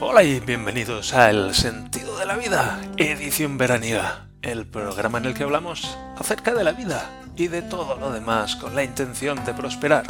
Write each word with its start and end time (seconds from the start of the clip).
Hola 0.00 0.22
y 0.22 0.38
bienvenidos 0.38 1.12
a 1.12 1.28
El 1.28 1.52
Sentido 1.54 2.16
de 2.18 2.24
la 2.24 2.36
Vida, 2.36 2.80
edición 2.98 3.58
veraniega, 3.58 4.28
el 4.42 4.64
programa 4.64 5.18
en 5.18 5.24
el 5.24 5.34
que 5.34 5.42
hablamos 5.42 5.98
acerca 6.16 6.54
de 6.54 6.62
la 6.62 6.70
vida 6.70 7.10
y 7.36 7.48
de 7.48 7.62
todo 7.62 7.96
lo 7.96 8.12
demás 8.12 8.54
con 8.54 8.76
la 8.76 8.84
intención 8.84 9.44
de 9.44 9.54
prosperar. 9.54 10.04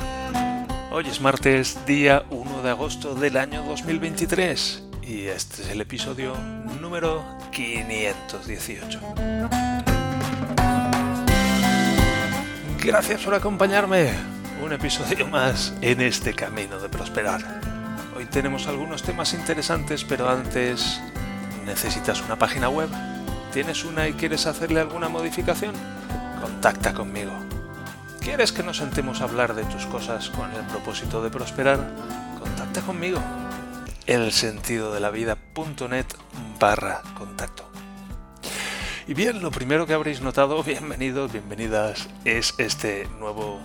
Hoy 0.92 1.06
es 1.08 1.22
martes, 1.22 1.86
día 1.86 2.22
1 2.28 2.62
de 2.62 2.68
agosto 2.68 3.14
del 3.14 3.38
año 3.38 3.62
2023 3.62 4.82
y 5.00 5.22
este 5.22 5.62
es 5.62 5.70
el 5.70 5.80
episodio 5.80 6.36
número 6.82 7.24
518. 7.50 9.00
Gracias 12.84 13.22
por 13.22 13.34
acompañarme, 13.34 14.12
un 14.62 14.70
episodio 14.74 15.26
más 15.28 15.72
en 15.80 16.02
este 16.02 16.34
camino 16.34 16.78
de 16.78 16.90
prosperar. 16.90 17.67
Tenemos 18.30 18.66
algunos 18.66 19.02
temas 19.02 19.32
interesantes, 19.32 20.04
pero 20.04 20.28
antes, 20.28 21.00
¿necesitas 21.64 22.20
una 22.22 22.36
página 22.36 22.68
web? 22.68 22.88
¿Tienes 23.52 23.84
una 23.84 24.06
y 24.06 24.12
quieres 24.12 24.46
hacerle 24.46 24.80
alguna 24.80 25.08
modificación? 25.08 25.74
Contacta 26.40 26.92
conmigo. 26.92 27.32
¿Quieres 28.20 28.52
que 28.52 28.62
nos 28.62 28.76
sentemos 28.76 29.20
a 29.20 29.24
hablar 29.24 29.54
de 29.54 29.64
tus 29.64 29.86
cosas 29.86 30.28
con 30.28 30.52
el 30.52 30.62
propósito 30.66 31.22
de 31.22 31.30
prosperar? 31.30 31.80
Contacta 32.38 32.82
conmigo. 32.82 33.18
El 34.06 34.30
sentido 34.32 34.92
de 34.92 35.00
la 35.00 35.10
vida.net 35.10 36.06
barra 36.60 37.02
contacto. 37.16 37.68
Y 39.06 39.14
bien, 39.14 39.40
lo 39.40 39.50
primero 39.50 39.86
que 39.86 39.94
habréis 39.94 40.20
notado, 40.20 40.62
bienvenidos, 40.62 41.32
bienvenidas, 41.32 42.08
es 42.26 42.54
este 42.58 43.08
nuevo 43.18 43.58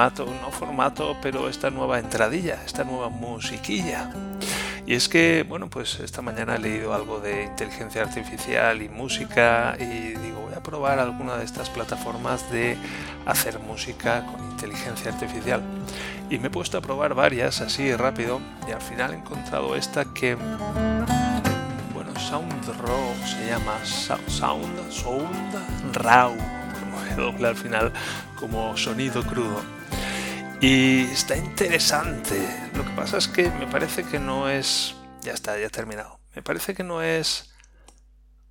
no 0.00 0.50
formato, 0.50 1.14
pero 1.20 1.46
esta 1.50 1.68
nueva 1.68 1.98
entradilla, 1.98 2.62
esta 2.64 2.84
nueva 2.84 3.10
musiquilla. 3.10 4.10
Y 4.86 4.94
es 4.94 5.10
que, 5.10 5.44
bueno, 5.46 5.68
pues 5.68 6.00
esta 6.00 6.22
mañana 6.22 6.56
he 6.56 6.58
leído 6.58 6.94
algo 6.94 7.20
de 7.20 7.44
inteligencia 7.44 8.02
artificial 8.02 8.80
y 8.80 8.88
música 8.88 9.76
y 9.78 10.14
digo, 10.14 10.40
voy 10.40 10.54
a 10.54 10.62
probar 10.62 10.98
alguna 10.98 11.36
de 11.36 11.44
estas 11.44 11.68
plataformas 11.68 12.50
de 12.50 12.78
hacer 13.26 13.58
música 13.58 14.24
con 14.24 14.42
inteligencia 14.50 15.12
artificial. 15.12 15.60
Y 16.30 16.38
me 16.38 16.46
he 16.46 16.50
puesto 16.50 16.78
a 16.78 16.80
probar 16.80 17.12
varias 17.12 17.60
así 17.60 17.94
rápido 17.94 18.40
y 18.66 18.72
al 18.72 18.80
final 18.80 19.12
he 19.12 19.16
encontrado 19.16 19.76
esta 19.76 20.06
que, 20.06 20.34
bueno, 21.92 22.18
Sound 22.18 22.64
Raw 22.80 23.14
se 23.26 23.46
llama 23.48 23.74
Sound, 23.84 24.90
Sound 24.90 25.92
Raw 25.92 26.34
doble 27.16 27.48
al 27.48 27.56
final 27.56 27.92
como 28.36 28.76
sonido 28.76 29.22
crudo. 29.22 29.79
Y 30.60 31.04
está 31.04 31.38
interesante. 31.38 32.36
Lo 32.74 32.84
que 32.84 32.90
pasa 32.90 33.16
es 33.16 33.28
que 33.28 33.50
me 33.50 33.66
parece 33.66 34.04
que 34.04 34.18
no 34.18 34.50
es... 34.50 34.94
Ya 35.22 35.32
está, 35.32 35.58
ya 35.58 35.66
he 35.66 35.70
terminado. 35.70 36.20
Me 36.34 36.42
parece 36.42 36.74
que 36.74 36.84
no 36.84 37.02
es 37.02 37.54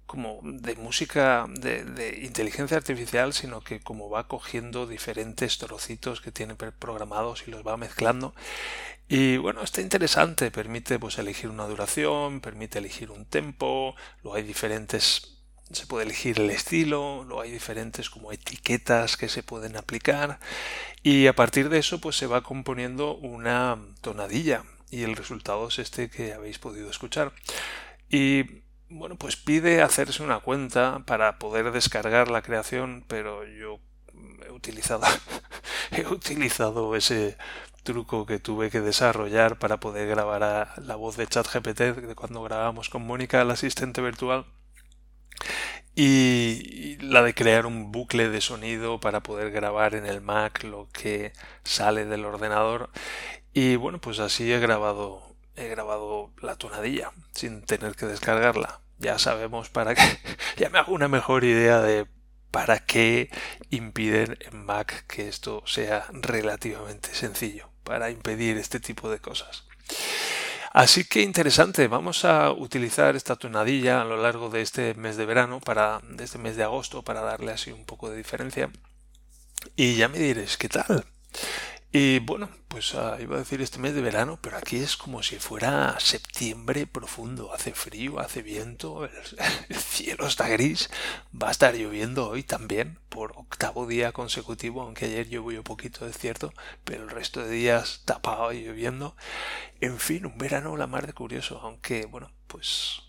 como 0.08 0.40
de 0.44 0.74
música 0.76 1.46
de, 1.48 2.22
inteligencia 2.24 2.78
artificial, 2.78 3.32
sino 3.34 3.62
que 3.62 3.80
como 3.80 4.10
va 4.10 4.28
cogiendo 4.28 4.88
diferentes 4.88 5.60
trocitos 5.60 6.20
que 6.20 6.32
tiene 6.32 6.56
programados 6.56 7.44
y 7.48 7.52
los 7.52 7.66
va 7.66 7.78
mezclando. 7.78 8.34
Y 9.08 9.38
bueno, 9.38 9.62
está 9.62 9.82
interesante, 9.82 10.50
permite 10.50 10.98
pues 10.98 11.20
elegir 11.20 11.52
una 11.52 11.68
duración, 11.68 12.42
permite 12.42 12.80
elegir 12.80 13.12
un 13.12 13.26
tempo, 13.26 13.96
luego 14.24 14.36
hay 14.36 14.44
diferentes 14.44 15.39
se 15.72 15.86
puede 15.86 16.06
elegir 16.06 16.40
el 16.40 16.50
estilo, 16.50 17.24
luego 17.26 17.42
hay 17.42 17.52
diferentes 17.52 18.10
como 18.10 18.32
etiquetas 18.32 19.18
que 19.18 19.30
se 19.30 19.44
pueden 19.44 19.78
aplicar 19.78 20.40
y 21.04 21.28
a 21.28 21.36
partir 21.36 21.70
de 21.70 21.80
eso 21.80 22.00
pues 22.02 22.18
se 22.18 22.28
va 22.28 22.42
componiendo 22.44 23.16
una 23.16 23.78
tonadilla 24.02 24.64
y 24.90 25.04
el 25.04 25.16
resultado 25.16 25.68
es 25.68 25.80
este 25.80 26.10
que 26.10 26.34
habéis 26.34 26.58
podido 26.60 26.90
escuchar. 26.90 27.32
Y 28.10 28.64
bueno, 28.90 29.16
pues 29.16 29.36
pide 29.36 29.84
hacerse 29.84 30.24
una 30.24 30.40
cuenta 30.40 31.04
para 31.06 31.38
poder 31.38 31.72
descargar 31.72 32.30
la 32.30 32.42
creación, 32.42 33.06
pero 33.08 33.46
yo 33.46 33.80
he 34.48 34.52
utilizado 34.52 35.06
he 35.92 36.08
utilizado 36.08 36.96
ese 36.96 37.38
truco 37.84 38.26
que 38.26 38.40
tuve 38.40 38.72
que 38.72 38.82
desarrollar 38.82 39.60
para 39.60 39.80
poder 39.80 40.08
grabar 40.08 40.44
a 40.44 40.74
la 40.78 40.96
voz 40.96 41.18
de 41.18 41.28
ChatGPT 41.28 41.80
de 41.80 42.16
cuando 42.16 42.42
grabamos 42.44 42.90
con 42.90 43.06
Mónica, 43.06 43.42
el 43.42 43.52
asistente 43.52 44.02
virtual 44.02 44.46
y 45.96 46.98
la 47.02 47.24
de 47.24 47.34
crear 47.34 47.66
un 47.66 47.92
bucle 47.92 48.30
de 48.30 48.42
sonido 48.42 49.00
para 49.00 49.22
poder 49.22 49.52
grabar 49.52 49.96
en 49.96 50.06
el 50.06 50.22
Mac 50.22 50.64
lo 50.64 50.88
que 50.94 51.34
sale 51.64 52.06
del 52.06 52.26
ordenador. 52.26 52.90
Y 53.54 53.76
bueno 53.76 54.00
pues 54.00 54.20
así 54.20 54.52
he 54.52 54.60
grabado 54.60 55.22
he 55.56 55.68
grabado 55.68 56.32
la 56.42 56.56
tonadilla 56.56 57.12
sin 57.34 57.64
tener 57.64 57.96
que 57.96 58.06
descargarla. 58.06 58.82
Ya 58.98 59.20
sabemos 59.20 59.70
para 59.70 59.96
qué 59.96 60.02
ya 60.58 60.70
me 60.70 60.80
hago 60.80 60.94
una 60.94 61.08
mejor 61.08 61.44
idea 61.44 61.82
de 61.82 62.08
para 62.52 62.80
qué 62.80 63.30
impiden 63.70 64.38
en 64.42 64.66
Mac 64.66 65.06
que 65.08 65.28
esto 65.28 65.64
sea 65.66 66.06
relativamente 66.12 67.14
sencillo 67.14 67.70
para 67.84 68.10
impedir 68.10 68.58
este 68.58 68.80
tipo 68.80 69.10
de 69.10 69.20
cosas 69.20 69.69
Así 70.72 71.04
que 71.04 71.22
interesante, 71.22 71.88
vamos 71.88 72.26
a 72.26 72.52
utilizar 72.52 73.16
esta 73.16 73.36
tonadilla 73.36 74.02
a 74.02 74.06
lo 74.06 74.18
largo 74.18 74.50
de 74.50 74.62
este 74.62 74.94
mes 74.94 75.18
de 75.18 75.26
verano, 75.26 75.60
para, 75.60 76.00
de 76.04 76.24
este 76.24 76.38
mes 76.38 76.56
de 76.56 76.64
agosto, 76.64 77.02
para 77.04 77.22
darle 77.22 77.52
así 77.52 77.72
un 77.72 77.86
poco 77.86 78.10
de 78.10 78.18
diferencia. 78.18 78.70
Y 79.76 79.96
ya 79.96 80.08
me 80.08 80.20
diréis, 80.20 80.58
¿qué 80.58 80.70
tal? 80.70 81.06
Y 81.92 82.20
bueno, 82.20 82.50
pues 82.68 82.94
ah, 82.94 83.18
iba 83.20 83.36
a 83.36 83.40
decir 83.40 83.62
este 83.62 83.80
mes 83.80 83.96
de 83.96 84.02
verano, 84.02 84.38
pero 84.44 84.58
aquí 84.58 84.78
es 84.78 84.96
como 84.96 85.24
si 85.24 85.40
fuera 85.40 86.00
septiembre 86.00 86.86
profundo. 86.86 87.52
Hace 87.52 87.74
frío, 87.74 88.20
hace 88.20 88.44
viento, 88.44 89.06
el, 89.70 89.76
cielo 89.76 90.28
está 90.28 90.48
gris. 90.50 90.92
Va 91.34 91.48
a 91.48 91.52
estar 91.52 91.74
lloviendo 91.74 92.30
hoy 92.30 92.44
también, 92.44 93.00
por 93.10 93.32
octavo 93.36 93.88
día 93.88 94.12
consecutivo, 94.12 94.84
aunque 94.84 95.06
ayer 95.06 95.30
llovió 95.30 95.64
poquito, 95.64 96.06
es 96.06 96.16
cierto, 96.18 96.54
pero 96.84 97.04
el 97.04 97.10
resto 97.10 97.42
de 97.42 97.50
días 97.50 98.04
tapado 98.06 98.54
y 98.54 98.64
lloviendo. 98.66 99.16
En 99.82 99.98
fin, 100.00 100.28
un 100.28 100.38
verano 100.38 100.78
la 100.78 100.86
mar 100.86 101.08
de 101.08 101.14
curioso, 101.14 101.60
aunque 101.64 102.06
bueno, 102.06 102.32
pues 102.46 103.02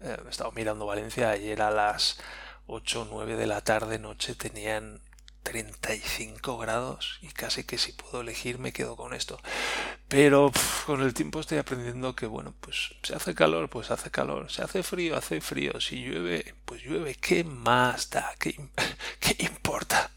eh, 0.00 0.16
he 0.24 0.30
estado 0.30 0.52
mirando 0.52 0.86
Valencia 0.86 1.30
ayer 1.30 1.60
a 1.60 1.72
las 1.72 2.20
8 2.68 3.02
o 3.02 3.04
9 3.06 3.34
de 3.34 3.46
la 3.48 3.62
tarde 3.62 3.98
noche 3.98 4.36
tenían 4.36 5.00
35 5.42 6.58
grados 6.58 7.18
y 7.22 7.28
casi 7.28 7.64
que 7.64 7.78
si 7.78 7.92
puedo 7.92 8.20
elegir 8.20 8.58
me 8.58 8.72
quedo 8.72 8.96
con 8.96 9.14
esto. 9.14 9.40
Pero 10.08 10.52
con 10.86 11.02
el 11.02 11.14
tiempo 11.14 11.40
estoy 11.40 11.58
aprendiendo 11.58 12.14
que 12.14 12.26
bueno, 12.26 12.54
pues 12.60 12.94
se 13.02 13.14
hace 13.14 13.34
calor, 13.34 13.68
pues 13.68 13.90
hace 13.90 14.10
calor, 14.10 14.50
se 14.50 14.62
hace 14.62 14.82
frío, 14.82 15.16
hace 15.16 15.40
frío, 15.40 15.80
si 15.80 16.02
llueve, 16.02 16.54
pues 16.64 16.82
llueve, 16.82 17.14
¿qué 17.14 17.44
más 17.44 18.10
da? 18.10 18.34
¿Qué, 18.38 18.58
qué 19.20 19.36
importa? 19.44 20.10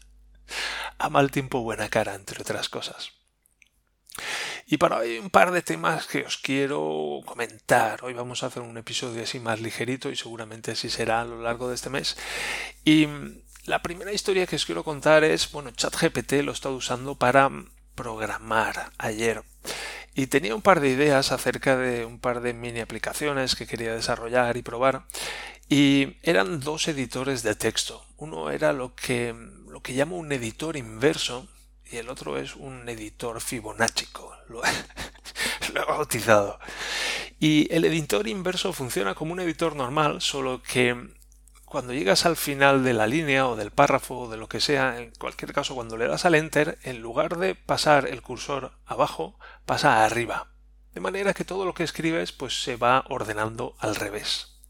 A 0.98 1.08
mal 1.08 1.30
tiempo 1.30 1.62
buena 1.62 1.88
cara, 1.88 2.14
entre 2.14 2.40
otras 2.40 2.68
cosas. 2.68 3.12
Y 4.66 4.78
para 4.78 4.98
hoy 4.98 5.18
un 5.18 5.30
par 5.30 5.50
de 5.50 5.62
temas 5.62 6.06
que 6.06 6.24
os 6.24 6.38
quiero 6.38 7.20
comentar. 7.26 8.04
Hoy 8.04 8.14
vamos 8.14 8.42
a 8.42 8.46
hacer 8.46 8.62
un 8.62 8.78
episodio 8.78 9.22
así 9.22 9.40
más 9.40 9.60
ligerito 9.60 10.10
y 10.10 10.16
seguramente 10.16 10.72
así 10.72 10.88
será 10.88 11.20
a 11.20 11.24
lo 11.24 11.42
largo 11.42 11.68
de 11.68 11.74
este 11.74 11.90
mes. 11.90 12.16
Y 12.84 13.06
la 13.64 13.80
primera 13.80 14.12
historia 14.12 14.46
que 14.46 14.56
os 14.56 14.66
quiero 14.66 14.82
contar 14.82 15.22
es, 15.22 15.50
bueno, 15.52 15.70
ChatGPT 15.70 16.32
lo 16.42 16.50
he 16.50 16.54
estado 16.54 16.74
usando 16.74 17.14
para 17.14 17.48
programar 17.94 18.90
ayer. 18.98 19.42
Y 20.14 20.26
tenía 20.26 20.54
un 20.54 20.62
par 20.62 20.80
de 20.80 20.88
ideas 20.88 21.32
acerca 21.32 21.76
de 21.76 22.04
un 22.04 22.18
par 22.18 22.40
de 22.40 22.54
mini 22.54 22.80
aplicaciones 22.80 23.54
que 23.54 23.66
quería 23.66 23.94
desarrollar 23.94 24.56
y 24.56 24.62
probar. 24.62 25.04
Y 25.68 26.16
eran 26.22 26.60
dos 26.60 26.88
editores 26.88 27.42
de 27.42 27.54
texto. 27.54 28.04
Uno 28.16 28.50
era 28.50 28.72
lo 28.72 28.94
que, 28.94 29.34
lo 29.68 29.80
que 29.80 29.92
llamo 29.92 30.18
un 30.18 30.32
editor 30.32 30.76
inverso 30.76 31.48
y 31.90 31.96
el 31.98 32.08
otro 32.08 32.38
es 32.38 32.56
un 32.56 32.88
editor 32.88 33.40
fibonáchico. 33.40 34.34
Lo, 34.48 34.60
lo 35.72 35.82
he 35.82 35.84
bautizado. 35.84 36.58
Y 37.38 37.72
el 37.72 37.84
editor 37.84 38.26
inverso 38.26 38.72
funciona 38.72 39.14
como 39.14 39.32
un 39.32 39.40
editor 39.40 39.76
normal, 39.76 40.20
solo 40.20 40.62
que 40.62 40.96
cuando 41.72 41.94
llegas 41.94 42.26
al 42.26 42.36
final 42.36 42.84
de 42.84 42.92
la 42.92 43.06
línea 43.06 43.48
o 43.48 43.56
del 43.56 43.70
párrafo 43.70 44.18
o 44.18 44.30
de 44.30 44.36
lo 44.36 44.46
que 44.46 44.60
sea, 44.60 44.98
en 44.98 45.10
cualquier 45.18 45.54
caso 45.54 45.74
cuando 45.74 45.96
le 45.96 46.06
das 46.06 46.26
al 46.26 46.34
enter, 46.34 46.78
en 46.82 47.00
lugar 47.00 47.38
de 47.38 47.54
pasar 47.54 48.06
el 48.06 48.20
cursor 48.20 48.72
abajo, 48.84 49.38
pasa 49.64 50.04
arriba. 50.04 50.48
De 50.92 51.00
manera 51.00 51.32
que 51.32 51.46
todo 51.46 51.64
lo 51.64 51.72
que 51.72 51.84
escribes 51.84 52.30
pues 52.30 52.62
se 52.62 52.76
va 52.76 53.06
ordenando 53.08 53.74
al 53.78 53.96
revés. 53.96 54.60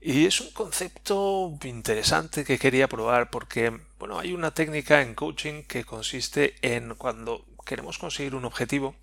Y 0.00 0.24
es 0.24 0.40
un 0.40 0.50
concepto 0.52 1.58
interesante 1.62 2.42
que 2.46 2.58
quería 2.58 2.88
probar 2.88 3.28
porque, 3.28 3.78
bueno, 3.98 4.18
hay 4.18 4.32
una 4.32 4.54
técnica 4.54 5.02
en 5.02 5.14
coaching 5.14 5.64
que 5.64 5.84
consiste 5.84 6.54
en 6.62 6.94
cuando 6.94 7.44
queremos 7.66 7.98
conseguir 7.98 8.34
un 8.34 8.46
objetivo, 8.46 8.96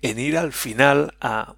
en 0.00 0.18
ir 0.18 0.38
al 0.38 0.54
final 0.54 1.14
a 1.20 1.56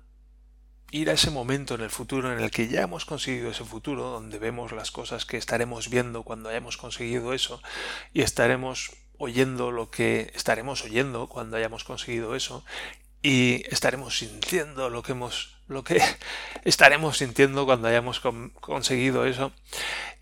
ir 0.94 1.10
a 1.10 1.14
ese 1.14 1.32
momento 1.32 1.74
en 1.74 1.80
el 1.80 1.90
futuro 1.90 2.32
en 2.32 2.38
el 2.38 2.52
que 2.52 2.68
ya 2.68 2.82
hemos 2.82 3.04
conseguido 3.04 3.50
ese 3.50 3.64
futuro, 3.64 4.10
donde 4.10 4.38
vemos 4.38 4.70
las 4.70 4.92
cosas 4.92 5.26
que 5.26 5.36
estaremos 5.36 5.90
viendo 5.90 6.22
cuando 6.22 6.48
hayamos 6.48 6.76
conseguido 6.76 7.34
eso 7.34 7.60
y 8.12 8.22
estaremos 8.22 8.92
oyendo 9.18 9.72
lo 9.72 9.90
que 9.90 10.30
estaremos 10.36 10.84
oyendo 10.84 11.26
cuando 11.26 11.56
hayamos 11.56 11.82
conseguido 11.82 12.36
eso, 12.36 12.64
y 13.22 13.64
estaremos 13.72 14.18
sintiendo 14.18 14.88
lo 14.88 15.02
que 15.02 15.12
hemos 15.12 15.56
lo 15.66 15.82
que 15.82 16.00
estaremos 16.64 17.18
sintiendo 17.18 17.64
cuando 17.64 17.88
hayamos 17.88 18.20
conseguido 18.60 19.26
eso. 19.26 19.50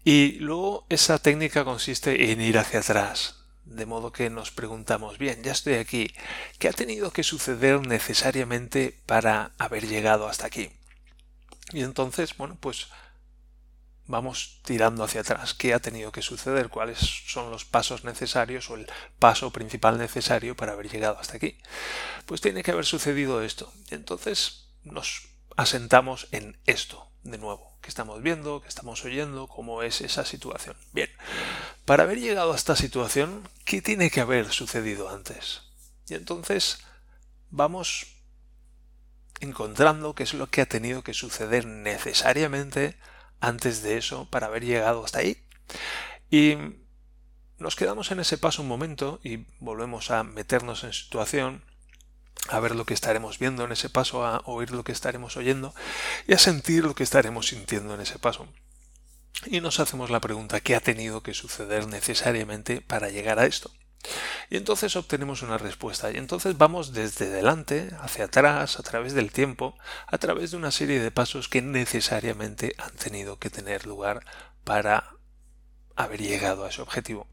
Y 0.04 0.38
luego 0.38 0.86
esa 0.88 1.18
técnica 1.18 1.64
consiste 1.64 2.32
en 2.32 2.40
ir 2.40 2.56
hacia 2.56 2.80
atrás 2.80 3.41
de 3.64 3.86
modo 3.86 4.12
que 4.12 4.30
nos 4.30 4.50
preguntamos 4.50 5.18
bien 5.18 5.42
ya 5.42 5.52
estoy 5.52 5.74
aquí 5.74 6.12
qué 6.58 6.68
ha 6.68 6.72
tenido 6.72 7.12
que 7.12 7.22
suceder 7.22 7.86
necesariamente 7.86 9.00
para 9.06 9.52
haber 9.58 9.86
llegado 9.86 10.28
hasta 10.28 10.46
aquí 10.46 10.70
y 11.72 11.82
entonces 11.82 12.36
bueno 12.36 12.56
pues 12.60 12.88
vamos 14.06 14.60
tirando 14.64 15.04
hacia 15.04 15.20
atrás. 15.20 15.54
¿Qué 15.54 15.74
ha 15.74 15.80
tenido 15.80 16.12
que 16.12 16.22
suceder? 16.22 16.68
¿Cuáles 16.68 16.98
son 16.98 17.50
los 17.50 17.64
pasos 17.64 18.04
necesarios 18.04 18.68
o 18.70 18.74
el 18.76 18.86
paso 19.18 19.50
principal 19.50 19.98
necesario 19.98 20.56
para 20.56 20.72
haber 20.72 20.90
llegado 20.90 21.18
hasta 21.18 21.36
aquí? 21.36 21.58
Pues 22.26 22.40
tiene 22.40 22.62
que 22.62 22.72
haber 22.72 22.84
sucedido 22.84 23.42
esto. 23.42 23.72
Y 23.90 23.94
entonces 23.94 24.68
nos 24.84 25.28
asentamos 25.56 26.28
en 26.32 26.58
esto 26.66 27.11
de 27.22 27.38
nuevo, 27.38 27.76
que 27.80 27.88
estamos 27.88 28.22
viendo, 28.22 28.60
que 28.60 28.68
estamos 28.68 29.04
oyendo, 29.04 29.46
cómo 29.46 29.82
es 29.82 30.00
esa 30.00 30.24
situación. 30.24 30.76
Bien, 30.92 31.10
para 31.84 32.02
haber 32.02 32.18
llegado 32.18 32.52
a 32.52 32.56
esta 32.56 32.76
situación, 32.76 33.48
¿qué 33.64 33.80
tiene 33.82 34.10
que 34.10 34.20
haber 34.20 34.50
sucedido 34.52 35.08
antes? 35.08 35.62
Y 36.08 36.14
entonces 36.14 36.84
vamos 37.50 38.06
encontrando 39.40 40.14
qué 40.14 40.22
es 40.22 40.34
lo 40.34 40.48
que 40.48 40.60
ha 40.62 40.66
tenido 40.66 41.02
que 41.02 41.14
suceder 41.14 41.66
necesariamente 41.66 42.96
antes 43.40 43.82
de 43.82 43.98
eso 43.98 44.28
para 44.30 44.46
haber 44.46 44.64
llegado 44.64 45.04
hasta 45.04 45.18
ahí. 45.18 45.44
Y 46.30 46.56
nos 47.58 47.76
quedamos 47.76 48.10
en 48.10 48.20
ese 48.20 48.38
paso 48.38 48.62
un 48.62 48.68
momento 48.68 49.20
y 49.22 49.46
volvemos 49.58 50.10
a 50.10 50.24
meternos 50.24 50.84
en 50.84 50.92
situación, 50.92 51.64
a 52.48 52.60
ver 52.60 52.74
lo 52.74 52.84
que 52.84 52.94
estaremos 52.94 53.38
viendo 53.38 53.64
en 53.64 53.72
ese 53.72 53.88
paso, 53.88 54.24
a 54.26 54.42
oír 54.44 54.72
lo 54.72 54.84
que 54.84 54.92
estaremos 54.92 55.36
oyendo 55.36 55.74
y 56.26 56.34
a 56.34 56.38
sentir 56.38 56.84
lo 56.84 56.94
que 56.94 57.04
estaremos 57.04 57.48
sintiendo 57.48 57.94
en 57.94 58.00
ese 58.00 58.18
paso. 58.18 58.48
Y 59.46 59.60
nos 59.60 59.80
hacemos 59.80 60.10
la 60.10 60.20
pregunta, 60.20 60.60
¿qué 60.60 60.76
ha 60.76 60.80
tenido 60.80 61.22
que 61.22 61.34
suceder 61.34 61.86
necesariamente 61.86 62.80
para 62.80 63.10
llegar 63.10 63.38
a 63.38 63.46
esto? 63.46 63.70
Y 64.50 64.56
entonces 64.56 64.96
obtenemos 64.96 65.42
una 65.42 65.58
respuesta. 65.58 66.10
Y 66.10 66.16
entonces 66.16 66.58
vamos 66.58 66.92
desde 66.92 67.30
delante 67.30 67.90
hacia 68.00 68.26
atrás, 68.26 68.78
a 68.78 68.82
través 68.82 69.14
del 69.14 69.32
tiempo, 69.32 69.76
a 70.06 70.18
través 70.18 70.50
de 70.50 70.56
una 70.56 70.70
serie 70.70 71.00
de 71.00 71.10
pasos 71.10 71.48
que 71.48 71.62
necesariamente 71.62 72.74
han 72.78 72.94
tenido 72.96 73.38
que 73.38 73.50
tener 73.50 73.86
lugar 73.86 74.24
para 74.64 75.16
haber 75.96 76.20
llegado 76.20 76.64
a 76.64 76.68
ese 76.68 76.82
objetivo. 76.82 77.26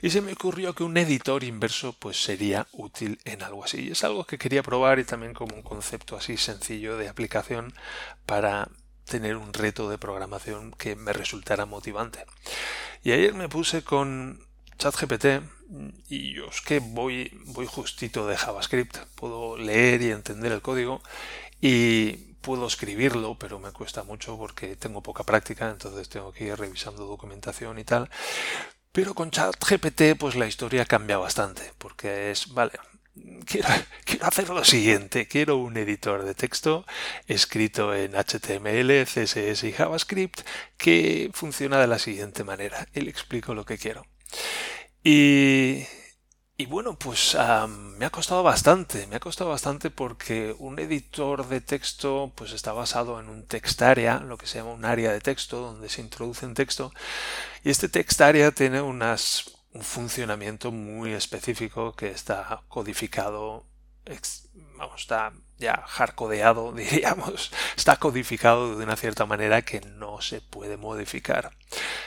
Y 0.00 0.10
se 0.10 0.20
me 0.20 0.32
ocurrió 0.32 0.74
que 0.74 0.84
un 0.84 0.96
editor 0.96 1.44
inverso 1.44 1.92
pues 1.92 2.22
sería 2.22 2.66
útil 2.72 3.18
en 3.24 3.42
algo 3.42 3.64
así. 3.64 3.90
Es 3.90 4.04
algo 4.04 4.24
que 4.24 4.38
quería 4.38 4.62
probar 4.62 4.98
y 4.98 5.04
también 5.04 5.34
como 5.34 5.54
un 5.54 5.62
concepto 5.62 6.16
así 6.16 6.36
sencillo 6.36 6.96
de 6.96 7.08
aplicación 7.08 7.74
para 8.26 8.68
tener 9.04 9.36
un 9.36 9.52
reto 9.52 9.90
de 9.90 9.98
programación 9.98 10.72
que 10.72 10.96
me 10.96 11.12
resultara 11.12 11.66
motivante. 11.66 12.24
Y 13.02 13.12
ayer 13.12 13.34
me 13.34 13.48
puse 13.48 13.82
con 13.82 14.46
ChatGPT 14.78 15.26
y 16.08 16.34
yo 16.34 16.46
es 16.46 16.60
que 16.60 16.80
voy, 16.80 17.30
voy 17.46 17.66
justito 17.66 18.26
de 18.26 18.36
JavaScript. 18.36 18.96
Puedo 19.14 19.56
leer 19.56 20.02
y 20.02 20.10
entender 20.10 20.52
el 20.52 20.62
código 20.62 21.02
y 21.60 22.32
puedo 22.42 22.66
escribirlo, 22.66 23.36
pero 23.38 23.58
me 23.58 23.72
cuesta 23.72 24.02
mucho 24.02 24.36
porque 24.36 24.76
tengo 24.76 25.02
poca 25.02 25.24
práctica, 25.24 25.70
entonces 25.70 26.08
tengo 26.08 26.32
que 26.32 26.44
ir 26.44 26.56
revisando 26.56 27.06
documentación 27.06 27.78
y 27.78 27.84
tal. 27.84 28.10
Pero 28.92 29.14
con 29.14 29.30
ChatGPT 29.30 30.18
pues 30.18 30.34
la 30.34 30.46
historia 30.46 30.84
cambia 30.84 31.16
bastante, 31.16 31.72
porque 31.78 32.30
es, 32.30 32.52
vale, 32.52 32.72
quiero, 33.46 33.68
quiero, 34.04 34.26
hacer 34.26 34.48
lo 34.50 34.64
siguiente. 34.64 35.26
Quiero 35.26 35.56
un 35.56 35.76
editor 35.76 36.24
de 36.24 36.34
texto 36.34 36.84
escrito 37.26 37.94
en 37.94 38.12
HTML, 38.12 39.04
CSS 39.04 39.64
y 39.64 39.72
JavaScript 39.72 40.40
que 40.76 41.30
funciona 41.32 41.80
de 41.80 41.86
la 41.86 41.98
siguiente 41.98 42.44
manera. 42.44 42.86
Y 42.94 43.00
le 43.00 43.10
explico 43.10 43.54
lo 43.54 43.64
que 43.64 43.78
quiero. 43.78 44.06
Y, 45.02 45.84
y 46.62 46.66
bueno, 46.66 46.96
pues 46.96 47.36
me 47.98 48.06
ha 48.06 48.10
costado 48.10 48.44
bastante, 48.44 49.08
me 49.08 49.16
ha 49.16 49.20
costado 49.20 49.50
bastante 49.50 49.90
porque 49.90 50.54
un 50.60 50.78
editor 50.78 51.48
de 51.48 51.60
texto 51.60 52.30
pues 52.36 52.52
está 52.52 52.72
basado 52.72 53.18
en 53.18 53.28
un 53.28 53.48
text 53.48 53.82
area, 53.82 54.20
lo 54.20 54.38
que 54.38 54.46
se 54.46 54.58
llama 54.58 54.70
un 54.70 54.84
área 54.84 55.10
de 55.10 55.20
texto 55.20 55.60
donde 55.60 55.88
se 55.88 56.02
introduce 56.02 56.46
un 56.46 56.54
texto. 56.54 56.92
Y 57.64 57.70
este 57.70 57.88
text 57.88 58.20
area 58.20 58.52
tiene 58.52 58.80
unas, 58.80 59.56
un 59.72 59.82
funcionamiento 59.82 60.70
muy 60.70 61.12
específico 61.14 61.96
que 61.96 62.12
está 62.12 62.62
codificado, 62.68 63.66
vamos, 64.76 65.00
está 65.00 65.32
ya 65.62 65.82
hardcodeado, 65.86 66.72
diríamos, 66.76 67.50
está 67.76 67.96
codificado 67.96 68.76
de 68.76 68.84
una 68.84 68.96
cierta 68.96 69.24
manera 69.24 69.62
que 69.62 69.80
no 69.80 70.20
se 70.20 70.42
puede 70.42 70.76
modificar. 70.76 71.52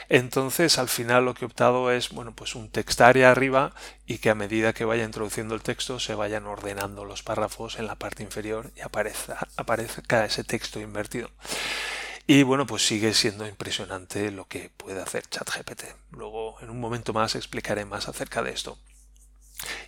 Entonces, 0.10 0.78
al 0.78 0.90
final 0.90 1.26
lo 1.26 1.34
que 1.34 1.46
he 1.46 1.48
optado 1.48 1.92
es, 1.92 2.10
bueno, 2.10 2.36
pues 2.36 2.54
un 2.54 2.70
textaria 2.70 3.32
arriba 3.32 3.74
y 4.06 4.20
que 4.20 4.30
a 4.30 4.36
medida 4.36 4.74
que 4.74 4.86
vaya 4.86 5.04
introduciendo 5.04 5.56
el 5.56 5.64
texto 5.64 6.00
se 6.00 6.14
vayan 6.14 6.46
ordenando 6.46 7.06
los 7.06 7.24
párrafos 7.24 7.80
en 7.80 7.88
la 7.88 7.96
parte 7.96 8.22
inferior 8.22 8.72
y 8.76 8.82
aparezca, 8.82 9.48
aparezca 9.58 10.26
ese 10.26 10.44
texto 10.44 10.80
invertido. 10.80 11.32
Y 12.28 12.44
bueno, 12.44 12.66
pues 12.66 12.86
sigue 12.86 13.14
siendo 13.14 13.48
impresionante 13.48 14.32
lo 14.32 14.48
que 14.48 14.72
puede 14.76 15.02
hacer 15.02 15.28
ChatGPT. 15.28 15.84
Luego, 16.12 16.58
en 16.62 16.70
un 16.70 16.80
momento 16.80 17.14
más, 17.14 17.36
explicaré 17.36 17.86
más 17.86 18.08
acerca 18.08 18.42
de 18.42 18.52
esto. 18.52 18.78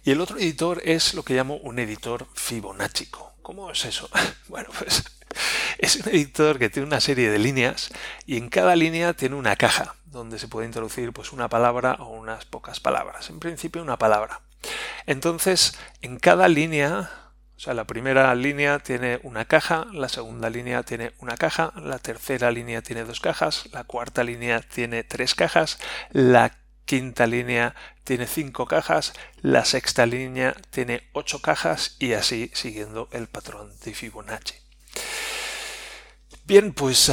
Y 0.03 0.11
el 0.11 0.21
otro 0.21 0.37
editor 0.37 0.81
es 0.85 1.13
lo 1.13 1.23
que 1.23 1.33
llamo 1.33 1.57
un 1.57 1.79
editor 1.79 2.27
fibonáchico. 2.33 3.33
¿Cómo 3.47 3.71
es 3.71 3.85
eso? 3.85 4.09
Bueno, 4.49 4.67
pues 4.77 5.05
es 5.77 5.95
un 5.95 6.09
editor 6.09 6.59
que 6.59 6.69
tiene 6.69 6.85
una 6.85 6.99
serie 6.99 7.29
de 7.29 7.39
líneas 7.39 7.91
y 8.25 8.35
en 8.35 8.49
cada 8.49 8.75
línea 8.75 9.13
tiene 9.13 9.35
una 9.35 9.55
caja 9.55 9.95
donde 10.03 10.37
se 10.37 10.49
puede 10.49 10.67
introducir 10.67 11.13
pues 11.13 11.31
una 11.31 11.47
palabra 11.47 11.95
o 11.99 12.09
unas 12.09 12.43
pocas 12.43 12.81
palabras. 12.81 13.29
En 13.29 13.39
principio 13.39 13.81
una 13.81 13.97
palabra. 13.97 14.41
Entonces, 15.05 15.79
en 16.01 16.19
cada 16.19 16.49
línea, 16.49 17.09
o 17.55 17.59
sea, 17.59 17.73
la 17.73 17.87
primera 17.87 18.35
línea 18.35 18.79
tiene 18.79 19.21
una 19.23 19.45
caja, 19.45 19.87
la 19.93 20.09
segunda 20.09 20.49
línea 20.49 20.83
tiene 20.83 21.13
una 21.19 21.37
caja, 21.37 21.71
la 21.77 21.99
tercera 21.99 22.51
línea 22.51 22.81
tiene 22.81 23.05
dos 23.05 23.21
cajas, 23.21 23.69
la 23.71 23.85
cuarta 23.85 24.25
línea 24.25 24.59
tiene 24.59 25.05
tres 25.05 25.35
cajas, 25.35 25.79
la 26.11 26.57
quinta 26.87 27.27
línea 27.27 27.75
tiene 28.05 28.25
cinco 28.25 28.65
cajas, 28.65 29.13
la 29.41 29.65
sexta 29.65 30.05
línea 30.05 30.55
tiene 30.71 31.03
ocho 31.11 31.41
cajas 31.41 31.97
y 31.99 32.13
así 32.13 32.49
siguiendo 32.55 33.09
el 33.11 33.27
patrón 33.27 33.71
de 33.83 33.93
Fibonacci. 33.93 34.55
Bien, 36.45 36.73
pues 36.73 37.11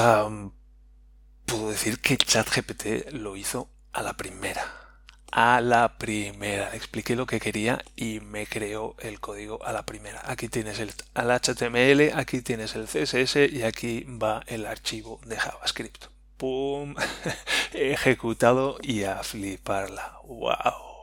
puedo 1.44 1.68
decir 1.68 1.98
que 2.00 2.16
ChatGPT 2.16 3.12
lo 3.14 3.37
hizo 3.37 3.68
a 3.92 4.02
la 4.02 4.16
primera. 4.16 4.64
A 5.32 5.60
la 5.60 5.98
primera. 5.98 6.70
Le 6.70 6.76
expliqué 6.76 7.16
lo 7.16 7.26
que 7.26 7.40
quería 7.40 7.84
y 7.96 8.20
me 8.20 8.46
creó 8.46 8.94
el 9.00 9.18
código 9.18 9.60
a 9.66 9.72
la 9.72 9.84
primera. 9.84 10.22
Aquí 10.25 10.48
tienes 10.48 10.78
el, 10.78 10.92
HTML, 11.14 12.16
aquí 12.16 12.42
tienes 12.42 12.76
el 12.76 12.87
CSS 12.87 13.52
y 13.52 13.64
aquí 13.64 14.04
va 14.04 14.44
el 14.46 14.66
archivo 14.66 15.20
de 15.26 15.37
JavaScript. 15.37 16.13
¡Pum! 16.36 16.94
Ejecutado 17.72 18.78
y 18.82 19.04
a 19.04 19.22
fliparla. 19.22 20.18
¡Wow! 20.24 20.94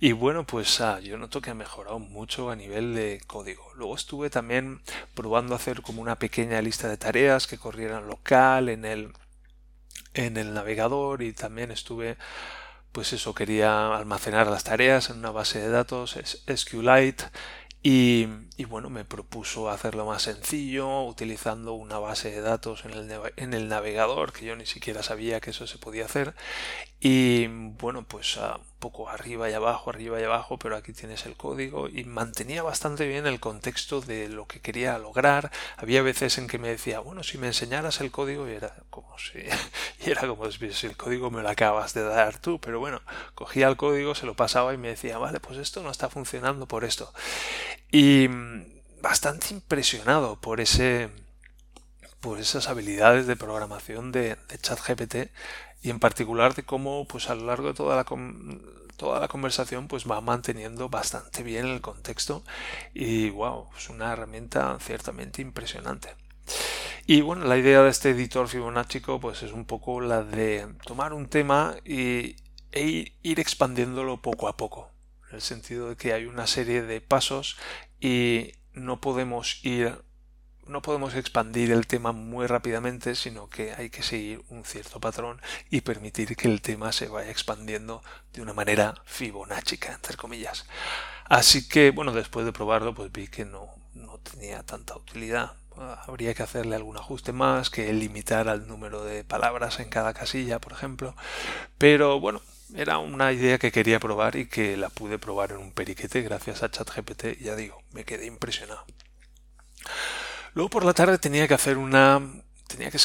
Y 0.00 0.12
bueno, 0.12 0.46
pues 0.46 0.80
ah, 0.80 1.00
yo 1.00 1.18
noto 1.18 1.40
que 1.40 1.50
ha 1.50 1.54
mejorado 1.54 1.98
mucho 1.98 2.50
a 2.50 2.56
nivel 2.56 2.94
de 2.94 3.20
código. 3.26 3.72
Luego 3.74 3.96
estuve 3.96 4.30
también 4.30 4.80
probando 5.14 5.54
hacer 5.54 5.82
como 5.82 6.02
una 6.02 6.16
pequeña 6.16 6.62
lista 6.62 6.88
de 6.88 6.96
tareas 6.96 7.46
que 7.46 7.58
corrieran 7.58 8.06
local 8.06 8.68
en 8.68 8.84
el, 8.84 9.12
en 10.14 10.36
el 10.36 10.54
navegador 10.54 11.22
y 11.22 11.32
también 11.32 11.70
estuve 11.72 12.16
pues 12.92 13.12
eso, 13.12 13.34
quería 13.34 13.96
almacenar 13.96 14.46
las 14.48 14.64
tareas 14.64 15.10
en 15.10 15.18
una 15.18 15.30
base 15.30 15.60
de 15.60 15.68
datos 15.68 16.18
SQLite 16.48 17.24
y, 17.82 18.26
bueno, 18.68 18.90
me 18.90 19.04
propuso 19.04 19.70
hacerlo 19.70 20.04
más 20.04 20.22
sencillo, 20.22 21.04
utilizando 21.04 21.74
una 21.74 21.98
base 21.98 22.30
de 22.30 22.40
datos 22.40 22.84
en 22.84 22.92
el, 22.92 23.10
en 23.36 23.54
el, 23.54 23.68
navegador, 23.68 24.32
que 24.32 24.44
yo 24.44 24.56
ni 24.56 24.66
siquiera 24.66 25.02
sabía 25.02 25.40
que 25.40 25.50
eso 25.50 25.66
se 25.66 25.78
podía 25.78 26.04
hacer. 26.04 26.34
Y 27.00 27.46
bueno, 27.46 28.04
pues 28.06 28.36
un 28.36 28.60
poco 28.78 29.08
arriba 29.08 29.50
y 29.50 29.52
abajo, 29.52 29.90
arriba 29.90 30.20
y 30.20 30.24
abajo, 30.24 30.58
pero 30.58 30.76
aquí 30.76 30.92
tienes 30.92 31.26
el 31.26 31.36
código 31.36 31.88
y 31.88 32.04
mantenía 32.04 32.62
bastante 32.62 33.06
bien 33.06 33.26
el 33.26 33.40
contexto 33.40 34.00
de 34.00 34.28
lo 34.28 34.46
que 34.46 34.60
quería 34.60 34.98
lograr. 34.98 35.50
Había 35.76 36.02
veces 36.02 36.38
en 36.38 36.46
que 36.46 36.58
me 36.58 36.68
decía, 36.68 37.00
bueno, 37.00 37.22
si 37.22 37.38
me 37.38 37.48
enseñaras 37.48 38.00
el 38.00 38.10
código, 38.10 38.48
y 38.48 38.52
era 38.52 38.74
como 38.90 39.18
si, 39.18 39.38
y 40.06 40.10
era 40.10 40.26
como 40.26 40.50
si 40.50 40.86
el 40.86 40.96
código 40.96 41.30
me 41.30 41.42
lo 41.42 41.50
acabas 41.50 41.94
de 41.94 42.02
dar 42.02 42.38
tú, 42.38 42.60
pero 42.60 42.78
bueno, 42.80 43.00
cogía 43.34 43.68
el 43.68 43.76
código, 43.76 44.14
se 44.14 44.26
lo 44.26 44.34
pasaba 44.34 44.74
y 44.74 44.78
me 44.78 44.88
decía, 44.88 45.18
vale, 45.18 45.40
pues 45.40 45.58
esto 45.58 45.82
no 45.82 45.90
está 45.90 46.08
funcionando 46.08 46.66
por 46.66 46.84
esto. 46.84 47.12
Y 47.90 48.28
mm, 48.28 49.02
bastante 49.02 49.48
impresionado 49.54 50.40
por 50.40 50.60
ese 50.60 51.10
por 52.20 52.40
esas 52.40 52.68
habilidades 52.68 53.28
de 53.28 53.36
programación 53.36 54.10
de, 54.10 54.34
de 54.48 54.58
ChatGPT 54.58 55.30
y 55.82 55.90
en 55.90 56.00
particular 56.00 56.54
de 56.54 56.64
cómo 56.64 57.06
pues 57.06 57.30
a 57.30 57.34
lo 57.34 57.46
largo 57.46 57.68
de 57.68 57.74
toda 57.74 57.96
la 57.96 58.04
toda 58.96 59.20
la 59.20 59.28
conversación 59.28 59.86
pues 59.86 60.10
va 60.10 60.20
manteniendo 60.20 60.88
bastante 60.88 61.42
bien 61.42 61.66
el 61.66 61.80
contexto 61.80 62.42
y 62.92 63.30
wow, 63.30 63.68
es 63.76 63.88
una 63.88 64.12
herramienta 64.12 64.76
ciertamente 64.80 65.40
impresionante. 65.40 66.16
Y 67.06 67.22
bueno, 67.22 67.44
la 67.44 67.56
idea 67.56 67.82
de 67.82 67.90
este 67.90 68.10
editor 68.10 68.48
Fibonacci 68.48 69.00
pues 69.00 69.42
es 69.42 69.52
un 69.52 69.64
poco 69.64 70.00
la 70.00 70.24
de 70.24 70.66
tomar 70.84 71.14
un 71.14 71.28
tema 71.28 71.76
y, 71.84 72.36
e 72.72 73.12
ir 73.22 73.40
expandiéndolo 73.40 74.20
poco 74.20 74.48
a 74.48 74.56
poco, 74.56 74.90
en 75.30 75.36
el 75.36 75.42
sentido 75.42 75.88
de 75.88 75.96
que 75.96 76.12
hay 76.12 76.26
una 76.26 76.46
serie 76.46 76.82
de 76.82 77.00
pasos 77.00 77.56
y 78.00 78.52
no 78.72 79.00
podemos 79.00 79.64
ir 79.64 80.02
no 80.68 80.82
podemos 80.82 81.14
expandir 81.14 81.72
el 81.72 81.86
tema 81.86 82.12
muy 82.12 82.46
rápidamente, 82.46 83.14
sino 83.14 83.48
que 83.48 83.72
hay 83.72 83.90
que 83.90 84.02
seguir 84.02 84.42
un 84.48 84.64
cierto 84.64 85.00
patrón 85.00 85.40
y 85.70 85.80
permitir 85.80 86.36
que 86.36 86.48
el 86.48 86.60
tema 86.60 86.92
se 86.92 87.08
vaya 87.08 87.30
expandiendo 87.30 88.02
de 88.32 88.42
una 88.42 88.52
manera 88.52 88.94
fibonaccica, 89.04 89.92
entre 89.92 90.16
comillas. 90.16 90.66
Así 91.24 91.68
que, 91.68 91.90
bueno, 91.90 92.12
después 92.12 92.46
de 92.46 92.52
probarlo, 92.52 92.94
pues 92.94 93.12
vi 93.12 93.28
que 93.28 93.44
no, 93.44 93.68
no 93.94 94.18
tenía 94.18 94.62
tanta 94.62 94.96
utilidad. 94.96 95.52
Habría 96.06 96.34
que 96.34 96.42
hacerle 96.42 96.74
algún 96.74 96.96
ajuste 96.96 97.32
más, 97.32 97.70
que 97.70 97.92
limitar 97.92 98.48
al 98.48 98.66
número 98.66 99.04
de 99.04 99.24
palabras 99.24 99.78
en 99.78 99.88
cada 99.88 100.12
casilla, 100.12 100.58
por 100.58 100.72
ejemplo. 100.72 101.14
Pero 101.78 102.18
bueno, 102.18 102.42
era 102.74 102.98
una 102.98 103.32
idea 103.32 103.58
que 103.58 103.72
quería 103.72 104.00
probar 104.00 104.36
y 104.36 104.46
que 104.46 104.76
la 104.76 104.90
pude 104.90 105.18
probar 105.18 105.52
en 105.52 105.58
un 105.58 105.72
periquete 105.72 106.22
gracias 106.22 106.62
a 106.62 106.70
ChatGPT. 106.70 107.38
Ya 107.40 107.54
digo, 107.56 107.80
me 107.92 108.04
quedé 108.04 108.26
impresionado. 108.26 108.84
Luego 110.58 110.70
por 110.70 110.84
la 110.84 110.92
tarde 110.92 111.18
tenía 111.18 111.46
que 111.46 111.54
hacer 111.54 111.78
una... 111.78 112.20
tenía 112.66 112.90
que 112.90 112.98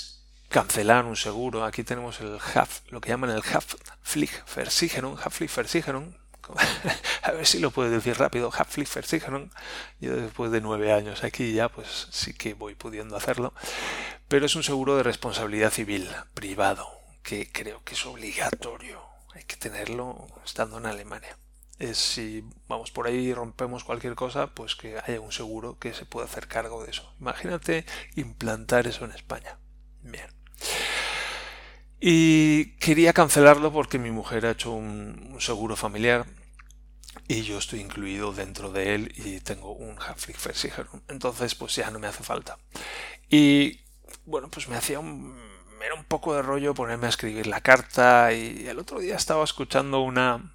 cancelar 0.49 1.05
un 1.05 1.15
seguro. 1.15 1.63
Aquí 1.63 1.83
tenemos 1.83 2.19
el 2.19 2.39
HAF, 2.39 2.79
lo 2.89 2.99
que 2.99 3.09
llaman 3.09 3.29
el 3.29 3.43
Haftpflichtversicherung, 3.43 5.19
Haftpflichtversicherung. 5.19 6.17
A 7.21 7.31
ver 7.31 7.45
si 7.45 7.59
lo 7.59 7.69
puedo 7.69 7.91
decir 7.91 8.17
rápido, 8.17 8.51
Haftpflichtversicherung. 8.51 9.51
Yo 9.99 10.15
después 10.15 10.51
de 10.51 10.61
nueve 10.61 10.93
años 10.93 11.23
aquí 11.23 11.53
ya, 11.53 11.69
pues 11.69 12.07
sí 12.09 12.33
que 12.33 12.55
voy 12.55 12.73
pudiendo 12.73 13.15
hacerlo. 13.15 13.53
Pero 14.27 14.47
es 14.47 14.55
un 14.55 14.63
seguro 14.63 14.97
de 14.97 15.03
responsabilidad 15.03 15.69
civil, 15.69 16.09
privado, 16.33 16.89
que 17.21 17.51
creo 17.51 17.83
que 17.83 17.93
es 17.93 18.03
obligatorio. 18.07 18.99
Hay 19.35 19.43
que 19.43 19.57
tenerlo 19.57 20.25
estando 20.43 20.79
en 20.79 20.87
Alemania 20.87 21.37
es 21.83 21.97
si 21.97 22.43
vamos 22.67 22.91
por 22.91 23.07
ahí 23.07 23.27
y 23.27 23.33
rompemos 23.33 23.83
cualquier 23.83 24.15
cosa, 24.15 24.47
pues 24.47 24.75
que 24.75 24.97
haya 24.97 25.19
un 25.19 25.31
seguro 25.31 25.77
que 25.79 25.93
se 25.93 26.05
pueda 26.05 26.25
hacer 26.25 26.47
cargo 26.47 26.83
de 26.83 26.91
eso. 26.91 27.13
Imagínate 27.19 27.85
implantar 28.15 28.87
eso 28.87 29.05
en 29.05 29.11
España. 29.11 29.57
Bien. 30.01 30.27
Y 31.99 32.75
quería 32.79 33.13
cancelarlo 33.13 33.71
porque 33.71 33.97
mi 33.97 34.11
mujer 34.11 34.45
ha 34.45 34.51
hecho 34.51 34.71
un, 34.71 35.37
seguro 35.39 35.75
familiar 35.75 36.25
y 37.27 37.43
yo 37.43 37.57
estoy 37.57 37.79
incluido 37.79 38.33
dentro 38.33 38.71
de 38.71 38.95
él 38.95 39.13
y 39.15 39.39
tengo 39.39 39.71
un 39.71 39.97
Haftpflichtversicherung. 39.97 41.01
Entonces, 41.07 41.55
pues 41.55 41.75
ya 41.75 41.89
no 41.91 41.99
me 41.99 42.07
hace 42.07 42.23
falta. 42.23 42.57
Y 43.29 43.79
bueno, 44.25 44.49
pues 44.49 44.67
me 44.67 44.75
hacía 44.75 44.99
un, 44.99 45.33
era 45.81 45.95
un 45.95 46.03
poco 46.03 46.35
de 46.35 46.41
rollo 46.41 46.73
ponerme 46.73 47.05
a 47.05 47.09
escribir 47.09 47.47
la 47.47 47.61
carta 47.61 48.33
y 48.33 48.67
el 48.67 48.79
otro 48.79 48.99
día 48.99 49.15
estaba 49.15 49.43
escuchando 49.43 50.01
una 50.01 50.53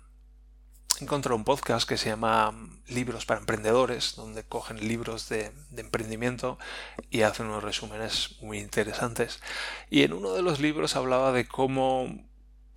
encontré 1.00 1.34
un 1.34 1.44
podcast 1.44 1.88
que 1.88 1.96
se 1.96 2.08
llama 2.08 2.54
Libros 2.86 3.26
para 3.26 3.40
Emprendedores, 3.40 4.14
donde 4.16 4.44
cogen 4.44 4.86
libros 4.86 5.28
de, 5.28 5.52
emprendimiento 5.76 6.58
y 7.10 7.22
hacen 7.22 7.46
unos 7.46 7.62
resúmenes 7.62 8.36
muy 8.40 8.58
interesantes. 8.58 9.40
Y 9.90 10.02
en 10.02 10.12
uno 10.12 10.32
de 10.32 10.42
los 10.42 10.60
libros 10.60 10.96
hablaba 10.96 11.32
de 11.32 11.46
cómo, 11.46 12.06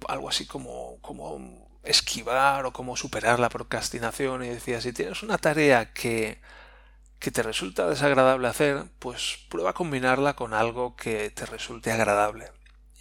algo 0.07 0.29
así 0.29 0.45
como, 0.45 0.97
como 1.01 1.79
esquivar 1.83 2.65
o 2.65 2.73
cómo 2.73 2.95
superar 2.95 3.39
la 3.39 3.49
procrastinación 3.49 4.43
y 4.43 4.49
decía, 4.49 4.81
si 4.81 4.93
tienes 4.93 5.23
una 5.23 5.37
tarea 5.37 5.93
que, 5.93 6.41
que 7.19 7.31
te 7.31 7.43
resulta 7.43 7.87
desagradable 7.87 8.47
hacer, 8.47 8.85
pues 8.99 9.39
prueba 9.49 9.71
a 9.71 9.73
combinarla 9.73 10.35
con 10.35 10.53
algo 10.53 10.95
que 10.95 11.29
te 11.31 11.45
resulte 11.45 11.91
agradable 11.91 12.51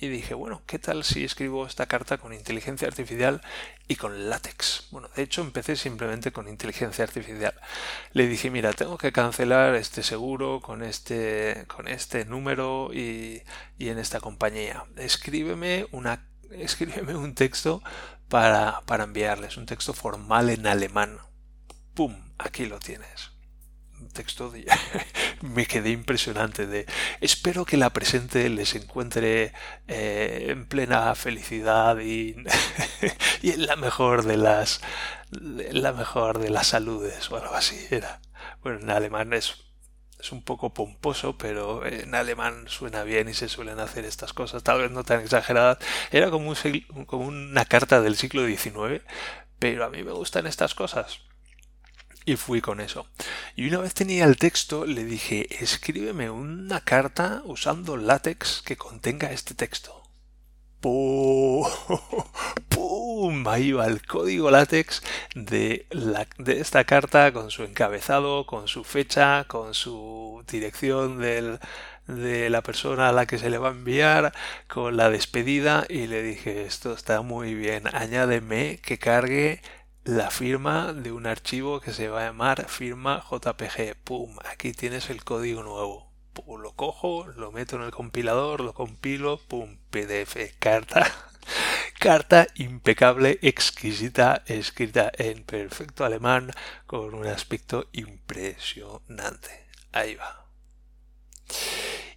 y 0.01 0.09
dije, 0.09 0.35
bueno, 0.35 0.63
¿qué 0.67 0.79
tal 0.79 1.05
si 1.05 1.25
escribo 1.25 1.67
esta 1.67 1.87
carta 1.87 2.17
con 2.17 2.33
inteligencia 2.33 2.89
artificial 2.89 3.43
y 3.87 3.97
con 3.97 4.31
látex? 4.31 4.89
Bueno, 4.91 5.09
de 5.15 5.23
hecho 5.23 5.43
empecé 5.43 5.77
simplemente 5.77 6.33
con 6.33 6.49
inteligencia 6.49 7.05
artificial. 7.05 7.55
Le 8.13 8.27
dije, 8.27 8.51
mira, 8.51 8.73
tengo 8.73 8.97
que 8.97 9.13
cancelar 9.13 9.75
este 9.75 10.03
seguro 10.03 10.61
con 10.61 10.83
este, 10.83 11.67
con 11.69 11.87
este 11.87 12.25
número 12.25 12.91
y, 12.95 13.43
y 13.79 13.91
en 13.91 13.99
esta 13.99 14.21
compañía. 14.21 14.85
Escríbeme 14.97 15.87
una 15.93 16.27
escríbeme 16.51 17.15
un 17.15 17.35
texto 17.35 17.83
para, 18.29 18.81
para 18.87 19.05
enviarles, 19.05 19.57
un 19.57 19.67
texto 19.67 19.93
formal 19.93 20.51
en 20.51 20.67
alemán. 20.67 21.19
¡Pum! 21.95 22.33
Aquí 22.39 22.67
lo 22.67 22.79
tienes 22.79 23.30
texto 24.11 24.53
me 25.43 25.67
quedé 25.67 25.91
impresionante 25.91 26.67
de 26.67 26.87
espero 27.21 27.65
que 27.65 27.77
la 27.77 27.91
presente 27.91 28.49
les 28.49 28.75
encuentre 28.75 29.53
eh, 29.89 30.47
en 30.49 30.67
plena 30.67 31.15
felicidad 31.15 31.99
y, 31.99 32.37
y, 33.43 33.51
en 33.51 33.67
la 33.67 33.77
mejor 33.77 34.25
de 34.25 34.37
las 34.37 34.81
la 35.31 35.93
mejor 35.93 36.39
de 36.39 36.51
las 36.51 36.69
saludes 36.69 37.31
o 37.31 37.37
algo 37.37 37.55
así 37.55 37.79
era 37.91 38.21
bueno 38.63 38.81
en 38.81 38.91
alemán 38.91 39.33
es 39.33 39.71
es 40.21 40.33
un 40.33 40.43
poco 40.43 40.75
pomposo, 40.75 41.39
pero 41.39 41.87
en 41.87 42.15
alemán 42.15 42.65
suena 42.69 43.05
bien 43.05 43.29
y 43.29 43.35
se 43.35 43.49
suelen 43.49 43.81
hacer 43.81 44.05
estas 44.05 44.33
cosas, 44.33 44.63
tal 44.63 44.81
vez 44.81 44.91
no 44.91 45.03
tan 45.03 45.21
exageradas. 45.21 45.79
Era 46.11 46.31
como, 46.31 46.51
un, 46.51 47.07
como 47.07 47.27
una 47.27 47.65
carta 47.65 48.01
del 48.01 48.17
siglo 48.17 48.47
XIX, 48.47 49.03
pero 49.59 49.85
a 49.85 49.91
mí 49.91 50.03
me 50.03 50.13
gustan 50.13 50.47
estas 50.47 50.75
cosas 50.75 51.21
y 52.25 52.37
fui 52.37 52.61
con 52.61 52.81
eso. 52.81 53.07
Y 53.57 53.69
una 53.69 53.79
vez 53.79 53.95
tenía 53.95 54.25
el 54.25 54.37
texto, 54.37 54.87
le 54.87 55.05
dije, 55.05 55.63
escríbeme 55.63 56.31
una 56.31 56.81
carta 56.81 57.43
usando 57.45 57.97
látex 57.97 58.63
que 58.65 58.77
contenga 58.77 59.33
este 59.33 59.55
texto. 59.55 60.01
¡Pum! 62.69 63.47
Ahí 63.49 63.73
va 63.73 63.87
el 63.87 64.07
código 64.07 64.51
látex 64.51 65.03
de, 65.35 65.87
la, 65.91 66.27
de 66.39 66.61
esta 66.61 66.85
carta 66.85 67.33
con 67.33 67.51
su 67.51 67.65
encabezado, 67.65 68.47
con 68.47 68.67
su 68.67 68.85
fecha, 68.85 69.45
con 69.45 69.75
su 69.75 70.43
dirección 70.51 71.19
del, 71.19 71.59
de 72.07 72.49
la 72.51 72.63
persona 72.63 73.09
a 73.09 73.13
la 73.13 73.27
que 73.27 73.39
se 73.39 73.51
le 73.51 73.59
va 73.59 73.69
a 73.69 73.73
enviar, 73.73 74.33
con 74.69 74.97
la 74.97 75.11
despedida 75.11 75.85
y 75.89 76.07
le 76.07 76.23
dije, 76.23 76.65
esto 76.65 76.95
está 76.95 77.21
muy 77.23 77.55
bien, 77.55 77.85
añádeme 77.93 78.79
que 78.83 78.99
cargue 78.99 79.61
la 80.05 80.31
firma 80.31 80.93
de 80.93 81.13
un 81.13 81.27
archivo 81.27 81.81
que 81.81 81.93
se 81.93 82.09
va 82.09 82.23
a 82.23 82.27
llamar 82.27 82.69
firma 82.69 83.23
JPG. 83.31 83.97
¡Pum! 84.03 84.37
Aquí 84.51 84.73
tienes 84.73 85.11
el 85.11 85.25
código 85.25 85.63
nuevo. 85.63 86.11
lo 86.47 86.73
cojo, 86.73 87.27
lo 87.37 87.53
meto 87.53 87.77
en 87.77 87.83
el 87.83 87.91
compilador, 87.91 88.61
lo 88.61 88.73
compilo, 88.73 89.39
¡pum! 89.49 89.77
PDF. 89.91 90.37
Carta. 90.59 91.11
Carta 91.99 92.47
impecable, 92.55 93.39
exquisita, 93.43 94.43
escrita 94.47 95.13
en 95.19 95.45
perfecto 95.45 96.05
alemán 96.05 96.51
con 96.87 97.15
un 97.15 97.27
aspecto 97.27 97.89
impresionante. 97.93 99.67
Ahí 99.93 100.15
va. 100.15 100.47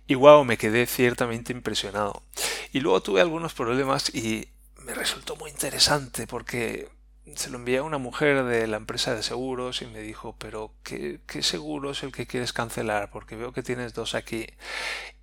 Y 0.07 0.15
wow, 0.15 0.45
me 0.45 0.57
quedé 0.57 0.85
ciertamente 0.85 1.51
impresionado. 1.51 2.23
Y 2.71 2.79
luego 2.79 3.01
tuve 3.01 3.21
algunos 3.21 3.53
problemas 3.53 4.13
y 4.15 4.47
me 4.77 4.93
resultó 4.93 5.35
muy 5.35 5.51
interesante 5.51 6.27
porque 6.27 6.89
se 7.35 7.49
lo 7.49 7.57
envié 7.57 7.77
a 7.77 7.83
una 7.83 7.97
mujer 7.97 8.43
de 8.43 8.67
la 8.67 8.77
empresa 8.77 9.15
de 9.15 9.23
seguros 9.23 9.81
y 9.81 9.87
me 9.87 9.99
dijo, 10.01 10.35
pero 10.37 10.73
¿qué, 10.83 11.19
¿qué, 11.25 11.41
seguro 11.41 11.91
es 11.91 12.03
el 12.03 12.11
que 12.11 12.27
quieres 12.27 12.53
cancelar? 12.53 13.09
Porque 13.11 13.35
veo 13.35 13.53
que 13.53 13.63
tienes 13.63 13.93
dos 13.93 14.15
aquí. 14.15 14.47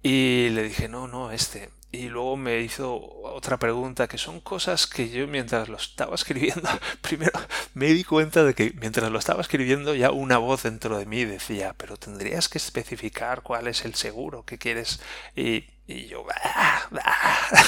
Y 0.03 0.49
le 0.51 0.63
dije, 0.63 0.89
no, 0.89 1.09
no, 1.09 1.31
este. 1.31 1.71
Y 1.93 2.09
luego 2.09 2.37
me 2.37 2.61
hizo 2.61 2.95
otra 3.25 3.59
pregunta, 3.59 4.07
que 4.07 4.17
son 4.17 4.41
cosas 4.41 4.87
que 4.87 5.11
yo 5.11 5.27
mientras 5.27 5.69
lo 5.69 5.77
estaba 5.77 6.15
escribiendo, 6.21 6.69
primero 7.01 7.39
me 7.75 7.87
di 7.87 8.05
cuenta 8.05 8.45
de 8.45 8.55
que 8.55 8.73
mientras 8.81 9.11
lo 9.11 9.19
estaba 9.19 9.41
escribiendo 9.43 9.95
ya 9.95 10.13
una 10.13 10.39
voz 10.39 10.63
dentro 10.63 10.99
de 10.99 11.07
mí 11.07 11.25
decía, 11.25 11.75
pero 11.77 11.97
tendrías 11.97 12.49
que 12.49 12.59
especificar 12.59 13.43
cuál 13.43 13.67
es 13.67 13.85
el 13.85 13.95
seguro 13.95 14.45
que 14.45 14.59
quieres. 14.59 15.01
Y, 15.35 15.67
yo, 15.87 16.25
bah, 16.25 16.89
bah. 16.91 17.65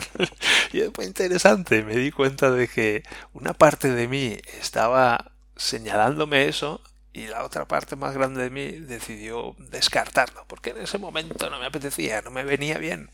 y 0.72 0.80
fue 0.94 1.04
interesante, 1.04 1.82
me 1.82 1.96
di 1.96 2.10
cuenta 2.10 2.50
de 2.50 2.68
que 2.68 3.02
una 3.32 3.54
parte 3.54 3.90
de 3.90 4.08
mí 4.08 4.36
estaba 4.60 5.32
señalándome 5.56 6.46
eso 6.48 6.80
y 7.12 7.28
la 7.28 7.44
otra 7.44 7.66
parte 7.66 7.96
más 7.96 8.14
grande 8.14 8.42
de 8.42 8.50
mí 8.50 8.68
decidió 8.72 9.56
descartarlo, 9.58 10.44
porque 10.48 10.70
en 10.70 10.82
ese 10.82 10.98
momento 10.98 11.48
no 11.48 11.58
me 11.58 11.66
apetecía, 11.66 12.20
no 12.20 12.30
me 12.30 12.44
venía 12.44 12.78
bien. 12.78 13.10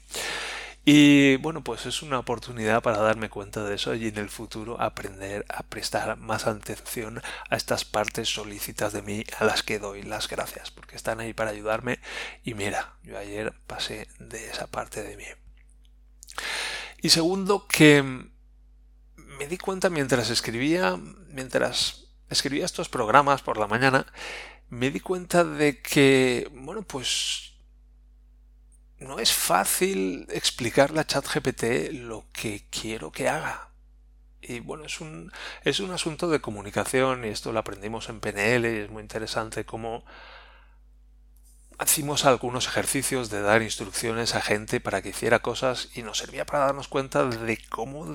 Y 0.84 1.36
bueno, 1.36 1.62
pues 1.62 1.86
es 1.86 2.02
una 2.02 2.18
oportunidad 2.18 2.82
para 2.82 2.98
darme 2.98 3.30
cuenta 3.30 3.62
de 3.62 3.76
eso 3.76 3.94
y 3.94 4.08
en 4.08 4.18
el 4.18 4.28
futuro 4.28 4.80
aprender 4.80 5.46
a 5.48 5.62
prestar 5.62 6.16
más 6.16 6.48
atención 6.48 7.22
a 7.48 7.54
estas 7.56 7.84
partes 7.84 8.28
solícitas 8.28 8.92
de 8.92 9.02
mí 9.02 9.24
a 9.38 9.44
las 9.44 9.62
que 9.62 9.78
doy 9.78 10.02
las 10.02 10.26
gracias, 10.28 10.72
porque 10.72 10.96
están 10.96 11.20
ahí 11.20 11.32
para 11.34 11.50
ayudarme 11.50 12.00
y 12.42 12.54
mira, 12.54 12.94
yo 13.04 13.16
ayer 13.16 13.54
pasé 13.68 14.08
de 14.18 14.50
esa 14.50 14.66
parte 14.66 15.04
de 15.04 15.16
mí. 15.16 15.41
Y 17.02 17.08
segundo, 17.08 17.66
que 17.66 18.02
me 18.02 19.46
di 19.48 19.58
cuenta 19.58 19.90
mientras 19.90 20.30
escribía, 20.30 20.96
mientras 21.30 22.06
escribía 22.30 22.64
estos 22.64 22.88
programas 22.88 23.42
por 23.42 23.58
la 23.58 23.66
mañana, 23.66 24.06
me 24.68 24.92
di 24.92 25.00
cuenta 25.00 25.42
de 25.42 25.82
que, 25.82 26.48
bueno, 26.54 26.82
pues 26.82 27.54
no 29.00 29.18
es 29.18 29.32
fácil 29.32 30.28
explicarle 30.30 31.00
a 31.00 31.04
ChatGPT 31.04 31.92
lo 31.92 32.26
que 32.32 32.68
quiero 32.70 33.10
que 33.10 33.28
haga. 33.28 33.70
Y 34.40 34.60
bueno, 34.60 34.84
es 34.84 35.00
un, 35.00 35.32
es 35.64 35.80
un 35.80 35.90
asunto 35.90 36.30
de 36.30 36.40
comunicación 36.40 37.24
y 37.24 37.28
esto 37.28 37.50
lo 37.50 37.58
aprendimos 37.58 38.08
en 38.10 38.20
PNL 38.20 38.64
y 38.64 38.78
es 38.78 38.90
muy 38.90 39.02
interesante 39.02 39.64
cómo 39.64 40.04
hicimos 41.84 42.24
algunos 42.24 42.66
ejercicios 42.66 43.30
de 43.30 43.42
dar 43.42 43.62
instrucciones 43.62 44.34
a 44.34 44.40
gente 44.40 44.80
para 44.80 45.02
que 45.02 45.10
hiciera 45.10 45.40
cosas 45.40 45.88
y 45.94 46.02
nos 46.02 46.18
servía 46.18 46.46
para 46.46 46.66
darnos 46.66 46.88
cuenta 46.88 47.24
de 47.24 47.58
cómo 47.68 48.14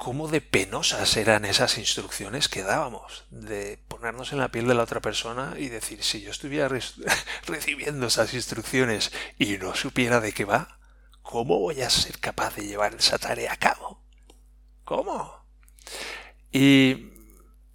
cómo 0.00 0.28
de 0.28 0.40
penosas 0.40 1.14
eran 1.18 1.44
esas 1.44 1.76
instrucciones 1.76 2.48
que 2.48 2.62
dábamos, 2.62 3.26
de 3.28 3.78
ponernos 3.86 4.32
en 4.32 4.38
la 4.38 4.50
piel 4.50 4.66
de 4.66 4.74
la 4.74 4.84
otra 4.84 5.00
persona 5.00 5.54
y 5.58 5.68
decir, 5.68 6.02
si 6.02 6.22
yo 6.22 6.30
estuviera 6.30 6.68
recibiendo 7.46 8.06
esas 8.06 8.32
instrucciones 8.32 9.12
y 9.38 9.58
no 9.58 9.74
supiera 9.74 10.20
de 10.20 10.32
qué 10.32 10.46
va, 10.46 10.80
¿cómo 11.20 11.58
voy 11.58 11.82
a 11.82 11.90
ser 11.90 12.18
capaz 12.18 12.56
de 12.56 12.66
llevar 12.66 12.94
esa 12.94 13.18
tarea 13.18 13.52
a 13.52 13.58
cabo? 13.58 14.02
¿Cómo? 14.84 15.44
Y, 16.50 17.10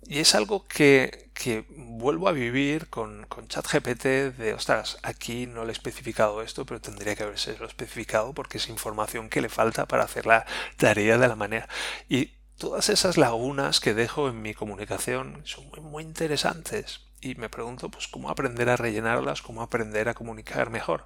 y 0.08 0.18
es 0.18 0.34
algo 0.34 0.68
que, 0.68 1.25
que 1.36 1.66
vuelvo 1.70 2.30
a 2.30 2.32
vivir 2.32 2.88
con, 2.88 3.26
con 3.28 3.48
ChatGPT 3.48 4.06
de, 4.38 4.54
ostras, 4.56 4.98
aquí 5.04 5.46
no 5.46 5.66
le 5.66 5.70
he 5.70 5.74
especificado 5.74 6.42
esto, 6.42 6.66
pero 6.66 6.82
tendría 6.82 7.16
que 7.16 7.24
haberse 7.24 7.52
especificado 7.52 8.34
porque 8.34 8.58
es 8.58 8.70
información 8.70 9.30
que 9.30 9.42
le 9.42 9.50
falta 9.50 9.86
para 9.86 10.06
hacer 10.06 10.26
la 10.26 10.46
tarea 10.78 11.18
de 11.18 11.28
la 11.28 11.36
manera. 11.36 11.68
Y 12.10 12.32
todas 12.58 12.90
esas 12.90 13.18
lagunas 13.18 13.82
que 13.82 13.94
dejo 13.94 14.30
en 14.30 14.42
mi 14.42 14.54
comunicación 14.54 15.42
son 15.44 15.68
muy, 15.70 15.82
muy 15.82 16.04
interesantes. 16.04 17.02
Y 17.20 17.36
me 17.36 17.50
pregunto, 17.50 17.90
pues, 17.90 18.08
cómo 18.08 18.30
aprender 18.30 18.70
a 18.70 18.78
rellenarlas, 18.78 19.42
cómo 19.42 19.62
aprender 19.62 20.08
a 20.10 20.14
comunicar 20.14 20.70
mejor. 20.70 21.06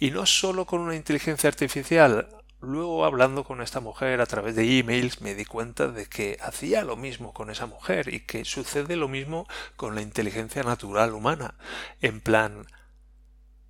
Y 0.00 0.10
no 0.10 0.26
solo 0.26 0.66
con 0.66 0.80
una 0.80 0.96
inteligencia 0.96 1.48
artificial, 1.48 2.28
Luego, 2.62 3.06
hablando 3.06 3.44
con 3.44 3.62
esta 3.62 3.80
mujer 3.80 4.20
a 4.20 4.26
través 4.26 4.54
de 4.54 4.78
emails, 4.78 5.22
me 5.22 5.34
di 5.34 5.46
cuenta 5.46 5.88
de 5.88 6.06
que 6.06 6.36
hacía 6.42 6.84
lo 6.84 6.94
mismo 6.94 7.32
con 7.32 7.48
esa 7.48 7.64
mujer 7.66 8.12
y 8.12 8.20
que 8.20 8.44
sucede 8.44 8.96
lo 8.96 9.08
mismo 9.08 9.46
con 9.76 9.94
la 9.94 10.02
inteligencia 10.02 10.62
natural 10.62 11.14
humana. 11.14 11.54
En 12.02 12.20
plan, 12.20 12.66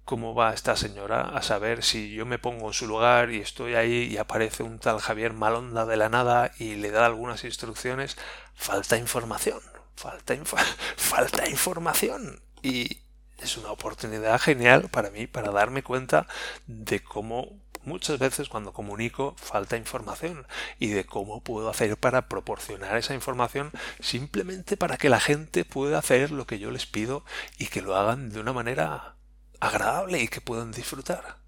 ¿cómo 0.05 0.35
va 0.35 0.53
esta 0.53 0.75
señora 0.75 1.21
a 1.21 1.41
saber 1.43 1.85
si 1.85 2.13
yo 2.13 2.27
me 2.27 2.41
pongo 2.41 2.67
en 2.67 2.73
su 2.73 2.89
lugar 2.89 3.31
y 3.31 3.39
estoy 3.39 3.77
ahí 3.77 4.09
y 4.11 4.17
aparece 4.17 4.65
un 4.65 4.81
tal 4.81 4.99
Javier 4.99 5.35
Malonda 5.35 5.87
de 5.87 5.97
la 5.97 6.09
nada 6.09 6.51
y 6.59 6.75
le 6.75 6.91
da 6.91 7.07
algunas 7.07 7.45
instrucciones? 7.45 8.17
Falta 8.55 8.97
información, 8.97 9.61
falta, 9.95 10.35
falta 10.97 11.49
información. 11.49 12.43
Y 12.61 12.99
es 13.39 13.57
una 13.57 13.71
oportunidad 13.71 14.41
genial 14.41 14.89
para 14.91 15.11
mí 15.11 15.29
para 15.29 15.53
darme 15.53 15.85
cuenta 15.85 16.27
de 16.67 17.01
cómo 17.01 17.57
muchas 17.91 18.21
veces 18.21 18.49
cuando 18.49 18.73
comunico 18.73 19.35
falta 19.37 19.77
información 19.77 20.47
y 20.79 20.89
de 20.89 21.05
cómo 21.05 21.43
puedo 21.43 21.69
hacer 21.69 21.97
para 21.97 22.29
proporcionar 22.29 22.97
esa 22.97 23.15
información 23.15 23.73
simplemente 23.99 24.77
para 24.77 24.97
que 24.97 25.09
la 25.09 25.19
gente 25.19 25.65
pueda 25.65 25.99
hacer 25.99 26.31
lo 26.31 26.47
que 26.47 26.61
yo 26.61 26.71
les 26.71 26.87
pido 26.87 27.25
y 27.59 27.67
que 27.67 27.83
lo 27.83 27.97
hagan 27.97 28.31
de 28.31 28.39
una 28.39 28.53
manera 28.53 29.17
agradable 29.59 30.21
y 30.21 30.29
que 30.29 30.41
puedan 30.41 30.71
disfrutar 30.71 31.39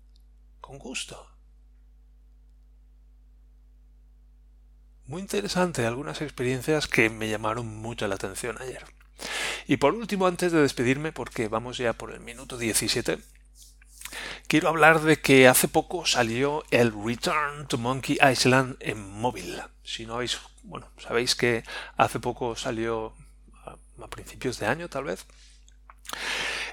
con 0.61 0.79
gusto. 0.79 1.29
Muy 5.07 5.23
interesante 5.23 5.87
algunas 5.87 6.23
experiencias 6.23 6.89
que 6.89 7.09
me 7.09 7.29
llamaron 7.29 7.67
mucho 7.67 8.09
la 8.09 8.17
atención 8.17 8.57
ayer. 8.61 8.85
Y 9.69 9.77
por 9.77 9.95
último, 9.95 10.27
antes 10.27 10.51
de 10.51 10.61
despedirme, 10.61 11.13
porque 11.13 11.47
vamos 11.47 11.79
ya 11.79 11.93
por 11.93 12.11
el 12.13 12.21
minuto 12.21 12.59
17, 12.59 13.19
quiero 14.53 14.69
hablar 14.69 15.01
de 15.01 15.19
que 15.19 15.49
hace 15.49 15.67
poco 15.67 16.05
salió 16.05 16.63
el 16.71 16.93
Return 16.93 17.67
to 17.69 17.79
Monkey 17.79 18.19
Island 18.21 18.77
en 18.81 19.01
móvil. 19.11 19.63
Si 19.83 20.05
no 20.05 20.17
habéis, 20.17 20.41
bueno, 20.63 20.89
sabéis 20.99 21.35
que 21.35 21.65
hace 21.97 22.21
poco 22.21 22.55
salió 22.55 23.15
a 23.65 24.09
principios 24.09 24.59
de 24.59 24.67
año 24.67 24.91
tal 24.91 25.05
vez. 25.05 25.25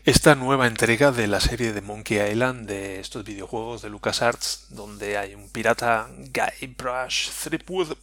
Esta 0.03 0.35
nueva 0.35 0.67
entrega 0.67 1.13
de 1.13 1.27
la 1.27 1.39
serie 1.39 1.71
de 1.71 1.79
Monkey 1.79 2.19
Island 2.19 2.67
de 2.67 2.99
estos 2.99 3.23
videojuegos 3.23 3.81
de 3.81 3.89
LucasArts, 3.89 4.65
donde 4.71 5.17
hay 5.17 5.33
un 5.33 5.47
pirata 5.47 6.09
Guybrush 6.17 7.29
Threepwood 7.29 7.93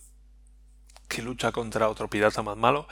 que 1.07 1.21
lucha 1.21 1.53
contra 1.53 1.91
otro 1.91 2.09
pirata 2.09 2.41
más 2.43 2.57
malo. 2.57 2.89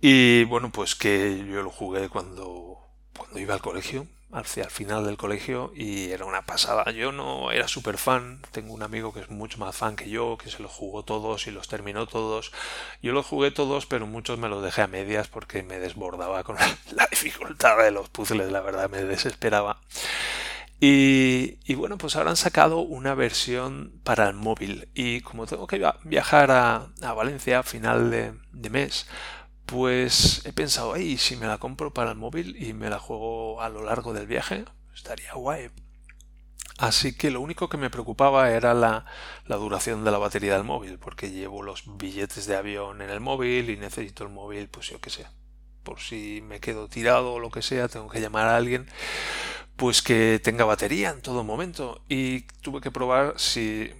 Y 0.00 0.44
bueno, 0.44 0.70
pues 0.70 0.94
que 0.94 1.44
yo 1.50 1.62
lo 1.62 1.70
jugué 1.72 2.08
cuando, 2.08 2.78
cuando 3.12 3.40
iba 3.40 3.54
al 3.54 3.60
colegio 3.60 4.06
hacia 4.32 4.64
el 4.64 4.70
final 4.70 5.04
del 5.04 5.16
colegio 5.16 5.72
y 5.74 6.10
era 6.10 6.24
una 6.24 6.42
pasada. 6.42 6.90
Yo 6.90 7.12
no 7.12 7.52
era 7.52 7.68
súper 7.68 7.98
fan, 7.98 8.40
tengo 8.50 8.74
un 8.74 8.82
amigo 8.82 9.12
que 9.12 9.20
es 9.20 9.30
mucho 9.30 9.58
más 9.58 9.76
fan 9.76 9.96
que 9.96 10.08
yo, 10.08 10.36
que 10.36 10.50
se 10.50 10.62
los 10.62 10.72
jugó 10.72 11.04
todos 11.04 11.46
y 11.46 11.50
los 11.50 11.68
terminó 11.68 12.06
todos. 12.06 12.52
Yo 13.02 13.12
los 13.12 13.26
jugué 13.26 13.50
todos, 13.50 13.86
pero 13.86 14.06
muchos 14.06 14.38
me 14.38 14.48
los 14.48 14.62
dejé 14.62 14.82
a 14.82 14.86
medias 14.86 15.28
porque 15.28 15.62
me 15.62 15.78
desbordaba 15.78 16.44
con 16.44 16.56
la 16.92 17.06
dificultad 17.10 17.78
de 17.78 17.90
los 17.90 18.08
puzzles, 18.08 18.50
la 18.50 18.60
verdad 18.60 18.90
me 18.90 19.02
desesperaba. 19.02 19.80
Y, 20.78 21.74
bueno, 21.74 21.96
pues 21.96 22.16
ahora 22.16 22.30
han 22.30 22.36
sacado 22.36 22.80
una 22.80 23.14
versión 23.14 23.92
para 24.04 24.28
el 24.28 24.34
móvil. 24.34 24.88
Y 24.94 25.22
como 25.22 25.46
tengo 25.46 25.66
que 25.66 25.82
viajar 26.04 26.50
a, 26.50 26.88
Valencia 27.14 27.60
a 27.60 27.62
final 27.62 28.10
de 28.10 28.70
mes, 28.70 29.06
pues 29.66 30.46
he 30.46 30.52
pensado, 30.52 30.94
ay, 30.94 31.18
si 31.18 31.36
me 31.36 31.46
la 31.46 31.58
compro 31.58 31.92
para 31.92 32.12
el 32.12 32.16
móvil 32.16 32.56
y 32.62 32.72
me 32.72 32.88
la 32.88 32.98
juego 32.98 33.60
a 33.60 33.68
lo 33.68 33.82
largo 33.82 34.12
del 34.12 34.26
viaje, 34.26 34.64
estaría 34.94 35.32
guay. 35.34 35.70
Así 36.78 37.16
que 37.16 37.30
lo 37.30 37.40
único 37.40 37.68
que 37.68 37.78
me 37.78 37.90
preocupaba 37.90 38.50
era 38.50 38.74
la, 38.74 39.06
la, 39.46 39.56
duración 39.56 40.04
de 40.04 40.10
la 40.10 40.18
batería 40.18 40.54
del 40.54 40.64
móvil, 40.64 40.98
porque 40.98 41.30
llevo 41.30 41.62
los 41.62 41.84
billetes 41.96 42.46
de 42.46 42.56
avión 42.56 43.00
en 43.00 43.10
el 43.10 43.20
móvil 43.20 43.70
y 43.70 43.76
necesito 43.76 44.24
el 44.24 44.30
móvil, 44.30 44.68
pues 44.68 44.90
yo 44.90 45.00
qué 45.00 45.08
sé, 45.08 45.26
por 45.82 46.00
si 46.00 46.42
me 46.42 46.60
quedo 46.60 46.88
tirado 46.88 47.34
o 47.34 47.40
lo 47.40 47.50
que 47.50 47.62
sea, 47.62 47.88
tengo 47.88 48.08
que 48.08 48.20
llamar 48.20 48.46
a 48.48 48.56
alguien, 48.56 48.86
pues 49.76 50.02
que 50.02 50.40
tenga 50.42 50.64
batería 50.64 51.10
en 51.10 51.22
todo 51.22 51.44
momento. 51.44 52.02
Y 52.08 52.42
tuve 52.62 52.80
que 52.80 52.90
probar 52.90 53.34
si 53.38 53.90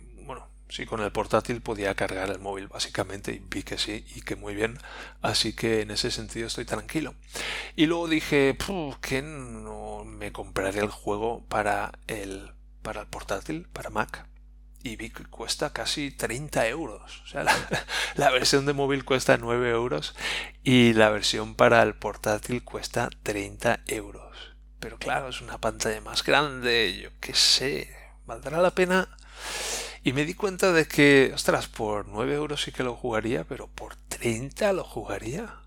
Sí, 0.69 0.85
con 0.85 1.01
el 1.01 1.13
portátil 1.13 1.61
podía 1.61 1.95
cargar 1.95 2.29
el 2.31 2.41
móvil 2.41 2.67
básicamente 2.67 3.33
y 3.33 3.39
vi 3.39 3.63
que 3.63 3.79
sí 3.79 4.05
y 4.15 4.23
que 4.23 4.35
muy 4.35 4.55
bien. 4.55 4.79
Así 5.23 5.53
que 5.53 5.83
en 5.83 5.91
ese 5.91 6.11
sentido 6.11 6.49
estoy 6.49 6.65
tranquilo. 6.65 7.15
Y 7.77 7.87
luego 7.87 8.09
dije 8.09 8.57
que 9.01 9.23
no 9.23 10.05
me 10.05 10.33
compraré 10.33 10.81
el 10.81 10.91
juego 10.91 11.45
para 11.49 11.93
el, 12.09 12.53
para 12.83 13.03
el 13.03 13.07
portátil, 13.07 13.69
para 13.73 13.91
Mac. 13.91 14.27
Y 14.83 14.97
vi 14.97 15.11
que 15.11 15.25
cuesta 15.25 15.73
casi 15.73 16.11
30 16.11 16.67
euros. 16.69 17.23
O 17.25 17.27
sea, 17.29 17.45
la, 17.45 17.55
la 18.17 18.31
versión 18.31 18.67
de 18.67 18.73
móvil 18.73 19.05
cuesta 19.05 19.37
9 19.37 19.71
euros 19.71 20.15
y 20.65 20.95
la 20.95 21.11
versión 21.11 21.55
para 21.55 21.83
el 21.83 21.95
portátil 21.95 22.65
cuesta 22.65 23.09
30 23.23 23.81
euros. 23.87 24.57
Pero 24.81 24.99
claro, 24.99 25.29
es 25.29 25.41
una 25.41 25.59
pantalla 25.59 26.01
más 26.01 26.25
grande, 26.25 27.01
yo 27.03 27.11
qué 27.21 27.35
sé. 27.35 27.89
¿Valdrá 28.27 28.61
la 28.61 28.73
pena? 28.73 29.09
Y 30.07 30.13
me 30.13 30.25
di 30.25 30.35
cuenta 30.35 30.73
de 30.73 30.87
que, 30.87 31.33
ostras, 31.35 31.67
por 31.67 32.07
9 32.07 32.33
euros 32.33 32.63
sí 32.63 32.71
que 32.71 32.85
lo 32.85 32.95
jugaría, 32.95 33.43
pero 33.43 33.67
por 33.67 33.97
30 33.97 34.73
lo 34.73 34.85
jugaría. 34.85 35.63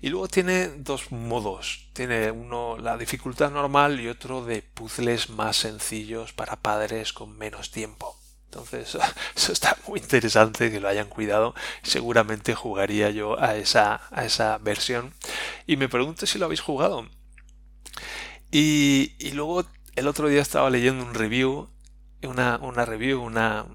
Y 0.00 0.10
luego 0.10 0.28
tiene 0.28 0.68
dos 0.68 1.10
modos. 1.10 1.88
Tiene 1.94 2.30
uno 2.30 2.78
la 2.78 2.96
dificultad 2.96 3.50
normal 3.50 3.98
y 3.98 4.06
otro 4.06 4.44
de 4.44 4.62
puzzles 4.62 5.30
más 5.30 5.56
sencillos 5.56 6.32
para 6.32 6.54
padres 6.54 7.12
con 7.12 7.36
menos 7.36 7.72
tiempo. 7.72 8.16
Entonces, 8.44 8.96
eso 9.34 9.52
está 9.52 9.76
muy 9.88 9.98
interesante 9.98 10.70
que 10.70 10.78
lo 10.78 10.86
hayan 10.86 11.08
cuidado. 11.08 11.56
Seguramente 11.82 12.54
jugaría 12.54 13.10
yo 13.10 13.36
a 13.42 13.56
esa, 13.56 14.02
a 14.12 14.24
esa 14.24 14.58
versión. 14.58 15.12
Y 15.66 15.76
me 15.76 15.88
pregunto 15.88 16.24
si 16.24 16.38
lo 16.38 16.44
habéis 16.44 16.60
jugado. 16.60 17.08
Y, 18.52 19.16
y 19.18 19.32
luego 19.32 19.64
el 19.96 20.06
otro 20.06 20.28
día 20.28 20.40
estaba 20.40 20.70
leyendo 20.70 21.04
un 21.04 21.14
review 21.14 21.68
una, 22.26 22.58
una 22.58 22.84
review, 22.84 23.22
una, 23.22 23.66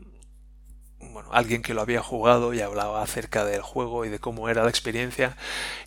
bueno, 0.99 1.29
alguien 1.31 1.61
que 1.61 1.73
lo 1.73 1.81
había 1.81 2.01
jugado 2.01 2.53
y 2.53 2.61
hablaba 2.61 3.01
acerca 3.01 3.45
del 3.45 3.61
juego 3.61 4.05
y 4.05 4.09
de 4.09 4.19
cómo 4.19 4.49
era 4.49 4.63
la 4.63 4.69
experiencia 4.69 5.37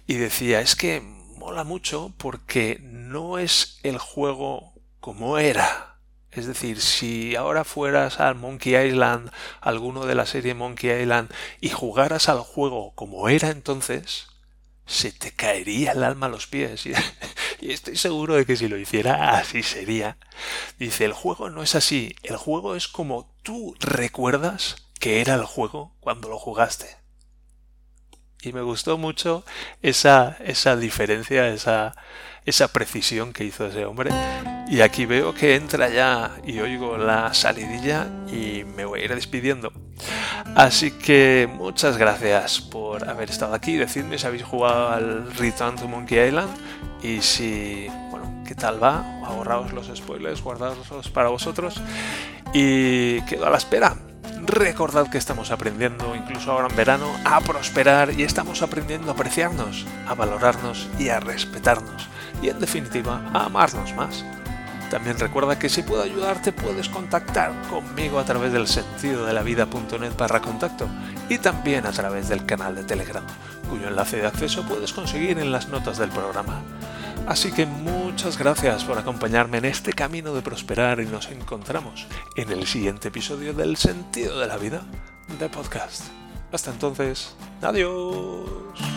y 0.07 0.15
decía, 0.15 0.61
es 0.61 0.77
que 0.77 1.01
mola 1.37 1.65
mucho 1.65 2.13
porque 2.19 2.81
no 2.83 3.39
es 3.39 3.79
el 3.83 3.99
juego 3.99 4.75
como 5.01 5.39
era. 5.39 5.99
Es 6.31 6.47
decir, 6.47 6.81
si 6.81 7.37
ahora 7.37 7.63
fueras 7.63 8.19
al 8.19 8.35
Monkey 8.35 8.75
Island, 8.75 9.31
alguno 9.61 10.05
de 10.05 10.17
la 10.17 10.27
serie 10.27 10.55
Monkey 10.55 11.03
Island, 11.03 11.31
y 11.61 11.69
jugaras 11.69 12.29
al 12.29 12.41
juego 12.41 12.93
como 12.95 13.29
era 13.29 13.51
entonces, 13.51 14.27
se 14.87 15.13
te 15.13 15.33
caería 15.33 15.93
el 15.93 16.03
alma 16.03 16.27
a 16.27 16.31
los 16.31 16.47
pies. 16.47 16.85
Y, 17.65 17.73
estoy 17.73 17.97
seguro 17.97 18.35
de 18.35 18.45
que 18.45 18.57
si 18.57 18.69
lo 18.69 18.77
hiciera 18.77 19.39
así 19.39 19.63
sería. 19.63 20.19
Dice, 20.79 21.07
el 21.07 21.15
juego 21.15 21.49
no 21.49 21.63
es 21.63 21.75
así, 21.75 22.15
el 22.23 22.37
juego 22.37 22.77
es 22.77 22.89
como 22.89 23.35
tú 23.43 23.75
recuerdas 23.81 24.77
que 25.01 25.23
era 25.23 25.35
el 25.35 25.45
juego 25.45 25.95
cuando 26.01 26.29
lo 26.29 26.39
jugaste. 26.39 26.97
Y 28.43 28.53
me 28.53 28.61
gustó 28.61 28.99
mucho 28.99 29.45
esa, 29.81 30.37
esa 30.41 30.77
diferencia, 30.77 31.49
esa, 31.49 31.97
esa 32.45 32.69
precisión 32.69 33.33
que 33.33 33.45
hizo 33.45 33.67
ese 33.67 33.87
hombre. 33.87 34.11
Y 34.69 34.81
aquí 34.81 35.07
veo 35.07 35.35
que 35.35 35.57
entra 35.57 35.89
ya 35.89 36.33
y 36.45 36.59
oigo 36.61 36.97
la 36.97 37.35
salidilla 37.35 38.07
y 38.29 38.65
me 38.65 38.85
voy 38.85 39.01
a 39.01 39.05
ir 39.05 39.15
despidiendo. 39.15 39.73
Así 40.55 40.91
que 40.91 41.49
muchas 41.53 41.97
gracias 41.99 42.61
por 42.61 43.09
haber 43.09 43.31
estado 43.31 43.55
aquí. 43.55 43.77
Decidme 43.77 44.19
si 44.19 44.27
habéis 44.27 44.45
jugado 44.45 44.89
al 44.89 45.33
Return 45.35 45.77
to 45.77 45.87
Monkey 45.87 46.29
Island 46.29 46.51
y 47.03 47.21
si, 47.21 47.87
bueno, 48.11 48.43
qué 48.47 48.55
tal 48.55 48.83
va. 48.83 49.21
Ahorraos 49.25 49.73
los 49.73 49.91
spoilers, 49.95 50.43
guardadlos 50.43 51.11
para 51.11 51.29
vosotros. 51.29 51.81
Y 52.53 53.21
quedo 53.23 53.47
a 53.47 53.51
la 53.51 53.59
espera 53.59 53.97
Recordad 54.47 55.09
que 55.09 55.17
estamos 55.17 55.51
aprendiendo, 55.51 56.15
incluso 56.15 56.53
ahora 56.53 56.69
en 56.69 56.77
verano, 56.77 57.07
a 57.25 57.41
prosperar 57.41 58.13
y 58.19 58.25
estamos 58.25 58.61
aprendiendo 58.61 59.11
a 59.11 59.15
apreciarnos, 59.15 59.87
a 60.07 60.15
valorarnos 60.15 60.87
y 60.99 61.09
a 61.09 61.19
respetarnos. 61.19 62.09
Y 62.43 62.51
en 62.51 62.61
definitiva, 62.61 63.23
a 63.33 63.47
amarnos 63.47 63.95
más. 63.95 64.23
También 64.91 65.19
recuerda 65.19 65.59
que 65.59 65.69
si 65.69 65.83
puedo 65.83 66.03
ayudarte 66.03 66.53
puedes 66.53 66.89
contactar 66.89 67.53
conmigo 67.69 68.19
a 68.19 68.25
través 68.25 68.53
del 68.53 68.67
sentido 68.67 69.27
de 69.27 69.33
la 69.33 69.43
vida.net 69.43 70.13
barra 70.17 70.41
contacto 70.41 70.89
y 71.29 71.39
también 71.39 71.87
a 71.87 71.93
través 71.93 72.29
del 72.29 72.47
canal 72.47 72.75
de 72.75 72.85
Telegram, 72.85 73.25
cuyo 73.69 73.89
enlace 73.89 74.19
de 74.19 74.27
acceso 74.27 74.63
puedes 74.63 74.93
conseguir 74.93 75.39
en 75.39 75.51
las 75.51 75.69
notas 75.69 75.99
del 75.99 76.11
programa. 76.11 76.63
Así 77.27 77.53
que 77.53 77.65
muchas 77.65 78.39
gracias 78.39 78.85
por 78.85 78.99
acompañarme 78.99 79.59
en 79.59 79.65
este 79.65 79.95
camino 79.95 80.35
de 80.35 80.43
prosperar 80.43 81.01
y 81.01 81.07
nos 81.07 81.31
encontramos 81.31 82.07
en 82.37 82.51
el 82.51 82.67
siguiente 82.67 83.09
episodio 83.09 83.55
del 83.55 83.77
sentido 83.77 84.39
de 84.39 84.47
la 84.47 84.59
vida 84.59 84.83
de 85.39 85.49
podcast. 85.49 86.05
Hasta 86.53 86.71
entonces, 86.71 87.35
adiós. 87.63 88.94